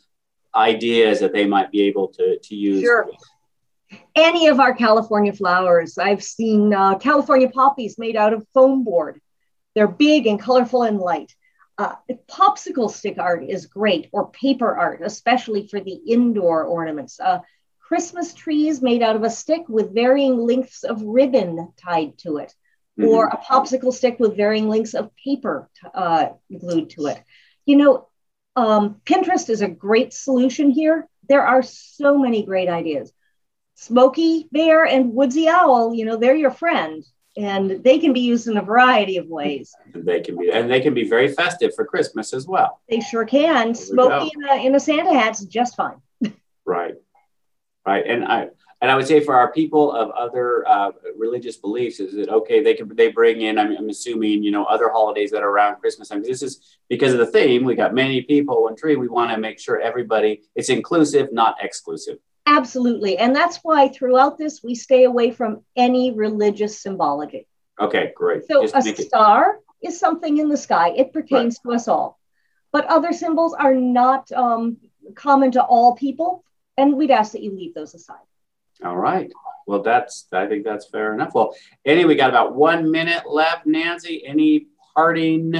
ideas 0.56 1.20
that 1.20 1.32
they 1.32 1.46
might 1.46 1.70
be 1.70 1.82
able 1.82 2.08
to, 2.08 2.38
to 2.38 2.54
use. 2.54 2.82
Sure. 2.82 3.08
Any 4.14 4.48
of 4.48 4.58
our 4.58 4.74
California 4.74 5.32
flowers. 5.32 5.98
I've 5.98 6.22
seen 6.22 6.74
uh, 6.74 6.98
California 6.98 7.48
poppies 7.48 7.98
made 7.98 8.16
out 8.16 8.32
of 8.32 8.46
foam 8.54 8.82
board. 8.82 9.20
They're 9.74 9.86
big 9.86 10.26
and 10.26 10.40
colorful 10.40 10.82
and 10.82 10.98
light. 10.98 11.34
Uh, 11.78 11.94
popsicle 12.30 12.90
stick 12.90 13.18
art 13.18 13.44
is 13.44 13.66
great, 13.66 14.08
or 14.10 14.30
paper 14.30 14.74
art, 14.74 15.02
especially 15.04 15.68
for 15.68 15.78
the 15.78 15.92
indoor 15.92 16.64
ornaments. 16.64 17.20
Uh, 17.20 17.40
Christmas 17.78 18.32
trees 18.32 18.80
made 18.80 19.02
out 19.02 19.14
of 19.14 19.22
a 19.22 19.30
stick 19.30 19.68
with 19.68 19.94
varying 19.94 20.38
lengths 20.38 20.82
of 20.82 21.02
ribbon 21.02 21.72
tied 21.76 22.16
to 22.18 22.38
it, 22.38 22.52
mm-hmm. 22.98 23.08
or 23.08 23.26
a 23.26 23.36
popsicle 23.36 23.92
stick 23.92 24.18
with 24.18 24.36
varying 24.36 24.68
lengths 24.68 24.94
of 24.94 25.14
paper 25.16 25.68
uh, 25.94 26.28
glued 26.58 26.90
to 26.90 27.06
it. 27.06 27.22
You 27.66 27.76
know, 27.76 28.08
um, 28.56 29.00
Pinterest 29.04 29.48
is 29.50 29.60
a 29.60 29.68
great 29.68 30.12
solution 30.12 30.70
here. 30.70 31.06
There 31.28 31.46
are 31.46 31.62
so 31.62 32.18
many 32.18 32.44
great 32.44 32.68
ideas. 32.68 33.12
Smokey 33.74 34.48
Bear 34.50 34.84
and 34.84 35.12
Woodsy 35.12 35.48
Owl, 35.48 35.94
you 35.94 36.06
know, 36.06 36.16
they're 36.16 36.34
your 36.34 36.50
friend 36.50 37.04
and 37.36 37.84
they 37.84 37.98
can 37.98 38.12
be 38.12 38.20
used 38.20 38.48
in 38.48 38.56
a 38.56 38.62
variety 38.62 39.18
of 39.18 39.26
ways. 39.26 39.74
They 39.94 40.20
can 40.20 40.38
be, 40.38 40.50
and 40.50 40.70
they 40.70 40.80
can 40.80 40.94
be 40.94 41.08
very 41.08 41.28
festive 41.28 41.74
for 41.74 41.84
Christmas 41.84 42.32
as 42.32 42.46
well. 42.46 42.80
They 42.88 43.00
sure 43.00 43.26
can. 43.26 43.74
Smokey 43.74 44.30
in 44.34 44.44
a, 44.48 44.66
in 44.66 44.74
a 44.74 44.80
Santa 44.80 45.12
hat's 45.12 45.44
just 45.44 45.76
fine. 45.76 46.00
right, 46.64 46.94
right, 47.86 48.06
and 48.06 48.24
I 48.24 48.48
and 48.82 48.90
I 48.90 48.96
would 48.96 49.06
say 49.06 49.20
for 49.20 49.34
our 49.34 49.52
people 49.52 49.90
of 49.90 50.10
other 50.10 50.66
uh, 50.68 50.92
religious 51.16 51.56
beliefs, 51.56 51.98
is 51.98 52.14
it 52.14 52.28
okay? 52.28 52.62
They 52.62 52.74
can 52.74 52.94
they 52.94 53.08
bring 53.08 53.40
in. 53.40 53.58
I'm, 53.58 53.74
I'm 53.76 53.88
assuming 53.88 54.42
you 54.42 54.50
know 54.50 54.64
other 54.64 54.90
holidays 54.90 55.30
that 55.30 55.42
are 55.42 55.48
around 55.48 55.80
Christmas 55.80 56.08
time. 56.08 56.22
This 56.22 56.42
is 56.42 56.78
because 56.88 57.12
of 57.12 57.18
the 57.18 57.26
theme. 57.26 57.64
We 57.64 57.74
got 57.74 57.94
many 57.94 58.22
people, 58.22 58.64
one 58.64 58.76
tree. 58.76 58.96
We 58.96 59.08
want 59.08 59.30
to 59.30 59.38
make 59.38 59.58
sure 59.58 59.80
everybody 59.80 60.42
it's 60.54 60.68
inclusive, 60.68 61.32
not 61.32 61.56
exclusive. 61.62 62.18
Absolutely. 62.46 63.18
And 63.18 63.34
that's 63.34 63.58
why 63.62 63.88
throughout 63.88 64.38
this, 64.38 64.62
we 64.62 64.74
stay 64.74 65.04
away 65.04 65.32
from 65.32 65.62
any 65.74 66.12
religious 66.12 66.80
symbology. 66.80 67.48
Okay, 67.80 68.12
great. 68.14 68.46
So 68.46 68.62
Just 68.62 68.86
a 68.86 69.02
star 69.02 69.58
it... 69.82 69.88
is 69.88 69.98
something 69.98 70.38
in 70.38 70.48
the 70.48 70.56
sky, 70.56 70.90
it 70.90 71.12
pertains 71.12 71.58
right. 71.64 71.72
to 71.72 71.76
us 71.76 71.88
all. 71.88 72.20
But 72.72 72.86
other 72.86 73.12
symbols 73.12 73.54
are 73.54 73.74
not 73.74 74.30
um, 74.32 74.76
common 75.14 75.52
to 75.52 75.62
all 75.62 75.96
people. 75.96 76.44
And 76.76 76.96
we'd 76.96 77.10
ask 77.10 77.32
that 77.32 77.42
you 77.42 77.52
leave 77.52 77.74
those 77.74 77.94
aside. 77.94 78.18
All 78.84 78.96
right. 78.96 79.32
Well, 79.66 79.82
that's, 79.82 80.26
I 80.32 80.46
think 80.46 80.64
that's 80.64 80.88
fair 80.88 81.12
enough. 81.14 81.34
Well, 81.34 81.54
anyway, 81.84 82.08
we 82.08 82.14
got 82.14 82.30
about 82.30 82.54
one 82.54 82.90
minute 82.90 83.24
left. 83.28 83.66
Nancy, 83.66 84.24
any 84.24 84.68
parting, 84.94 85.54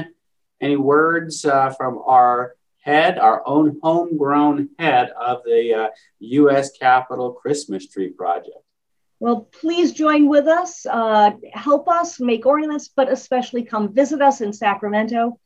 any 0.61 0.77
words 0.77 1.45
uh, 1.45 1.71
from 1.71 1.99
our 2.07 2.55
head, 2.79 3.19
our 3.19 3.43
own 3.47 3.79
homegrown 3.83 4.71
head 4.79 5.11
of 5.11 5.43
the 5.45 5.75
uh, 5.75 5.89
U.S. 6.21 6.71
Capitol 6.79 7.33
Christmas 7.33 7.89
Tree 7.89 8.11
Project. 8.11 8.57
Well, 9.19 9.49
please 9.61 9.93
join 9.93 10.29
with 10.29 10.47
us, 10.47 10.87
uh, 10.87 11.31
help 11.53 11.89
us 11.89 12.21
make 12.21 12.45
ornaments, 12.45 12.91
but 12.95 13.11
especially 13.11 13.65
come 13.65 13.93
visit 13.93 14.21
us 14.21 14.41
in 14.41 14.53
Sacramento. 14.53 15.41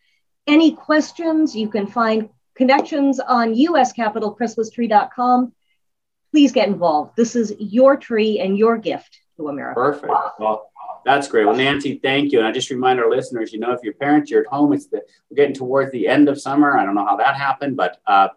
Any 0.46 0.72
questions, 0.72 1.54
you 1.54 1.68
can 1.68 1.86
find 1.86 2.28
connections 2.56 3.20
on 3.20 3.54
uscapitolchristmastree.com. 3.54 5.52
Please 6.32 6.52
get 6.52 6.68
involved. 6.68 7.16
This 7.16 7.34
is 7.34 7.54
your 7.58 7.96
tree 7.96 8.38
and 8.38 8.56
your 8.56 8.78
gift 8.78 9.20
to 9.36 9.48
America. 9.48 9.80
Perfect. 9.80 10.12
Well, 10.38 10.70
that's 11.04 11.28
great. 11.28 11.46
Well, 11.46 11.56
Nancy, 11.56 11.98
thank 12.02 12.32
you. 12.32 12.38
And 12.38 12.46
I 12.46 12.52
just 12.52 12.70
remind 12.70 13.00
our 13.00 13.10
listeners, 13.10 13.52
you 13.52 13.58
know, 13.58 13.72
if 13.72 13.82
your 13.82 13.94
parents, 13.94 14.30
you're 14.30 14.42
at 14.42 14.46
home, 14.46 14.72
it's 14.72 14.86
the 14.86 15.02
we're 15.30 15.36
getting 15.36 15.54
towards 15.54 15.92
the 15.92 16.06
end 16.06 16.28
of 16.28 16.40
summer. 16.40 16.76
I 16.76 16.84
don't 16.84 16.94
know 16.94 17.06
how 17.06 17.16
that 17.16 17.36
happened, 17.36 17.76
but 17.76 18.00
uh, 18.06 18.28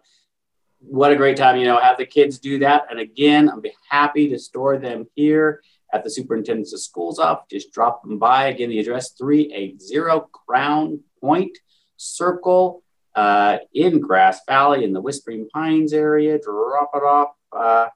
what 0.80 1.12
a 1.12 1.16
great 1.16 1.36
time, 1.36 1.56
you 1.56 1.66
know, 1.66 1.78
have 1.78 1.98
the 1.98 2.06
kids 2.06 2.38
do 2.38 2.58
that. 2.60 2.86
And 2.90 2.98
again, 2.98 3.50
be 3.60 3.72
happy 3.88 4.28
to 4.30 4.38
store 4.38 4.78
them 4.78 5.06
here 5.14 5.62
at 5.92 6.04
the 6.04 6.10
superintendent's 6.10 6.72
of 6.72 6.80
schools 6.80 7.18
office. 7.18 7.46
Just 7.50 7.72
drop 7.72 8.02
them 8.02 8.18
by. 8.18 8.46
Again, 8.46 8.70
the 8.70 8.80
address 8.80 9.12
380 9.12 10.26
Crown 10.32 11.00
Point 11.20 11.56
Circle 11.96 12.82
uh, 13.14 13.58
in 13.72 14.00
Grass 14.00 14.40
Valley 14.46 14.84
in 14.84 14.92
the 14.92 15.00
Whispering 15.00 15.48
Pines 15.52 15.92
area. 15.92 16.38
Drop 16.38 16.90
it 16.94 17.02
off. 17.02 17.28
Uh, 17.56 17.88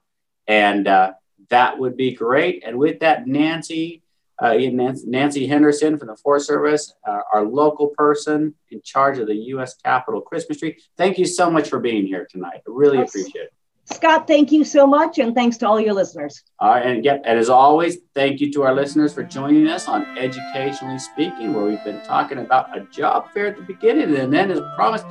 and 0.47 0.87
uh, 0.87 1.11
that 1.49 1.77
would 1.79 1.97
be 1.97 2.13
great. 2.13 2.63
And 2.65 2.77
with 2.77 2.99
that, 2.99 3.27
Nancy, 3.27 4.03
uh, 4.41 4.55
Nancy 4.55 5.47
Henderson 5.47 5.97
from 5.97 6.07
the 6.07 6.15
Forest 6.15 6.47
Service, 6.47 6.93
uh, 7.07 7.19
our 7.33 7.43
local 7.43 7.87
person 7.89 8.55
in 8.71 8.81
charge 8.81 9.19
of 9.19 9.27
the 9.27 9.35
U.S. 9.35 9.75
Capitol 9.75 10.21
Christmas 10.21 10.59
tree. 10.59 10.77
Thank 10.97 11.17
you 11.17 11.25
so 11.25 11.49
much 11.51 11.69
for 11.69 11.79
being 11.79 12.05
here 12.05 12.27
tonight. 12.29 12.57
I 12.57 12.61
really 12.67 12.97
yes. 12.99 13.09
appreciate 13.09 13.43
it. 13.43 13.53
Scott, 13.91 14.27
thank 14.27 14.51
you 14.51 14.63
so 14.63 14.85
much, 14.85 15.17
and 15.17 15.33
thanks 15.33 15.57
to 15.57 15.67
all 15.67 15.79
your 15.79 15.95
listeners. 15.95 16.43
All 16.59 16.69
right, 16.69 16.85
and, 16.85 17.01
get, 17.01 17.23
and 17.25 17.39
as 17.39 17.49
always, 17.49 17.97
thank 18.13 18.39
you 18.39 18.51
to 18.53 18.61
our 18.61 18.73
listeners 18.73 19.13
for 19.15 19.23
joining 19.23 19.67
us 19.67 19.87
on 19.87 20.05
Educationally 20.15 20.99
Speaking, 20.99 21.55
where 21.55 21.65
we've 21.65 21.83
been 21.83 22.01
talking 22.03 22.37
about 22.37 22.77
a 22.77 22.81
job 22.91 23.31
fair 23.33 23.47
at 23.47 23.55
the 23.55 23.63
beginning, 23.63 24.15
and 24.15 24.31
then, 24.31 24.51
as 24.51 24.59
promised, 24.75 25.07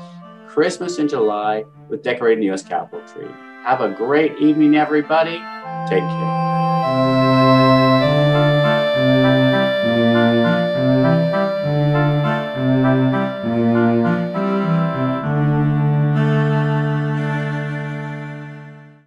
Christmas 0.46 0.98
in 0.98 1.08
July 1.08 1.64
with 1.88 2.04
decorating 2.04 2.40
the 2.40 2.46
U.S. 2.46 2.62
Capitol 2.62 3.02
tree. 3.08 3.28
Have 3.64 3.80
a 3.80 3.90
great 3.90 4.38
evening, 4.38 4.74
everybody. 4.76 5.38
Take 5.88 6.02
care. 6.02 6.47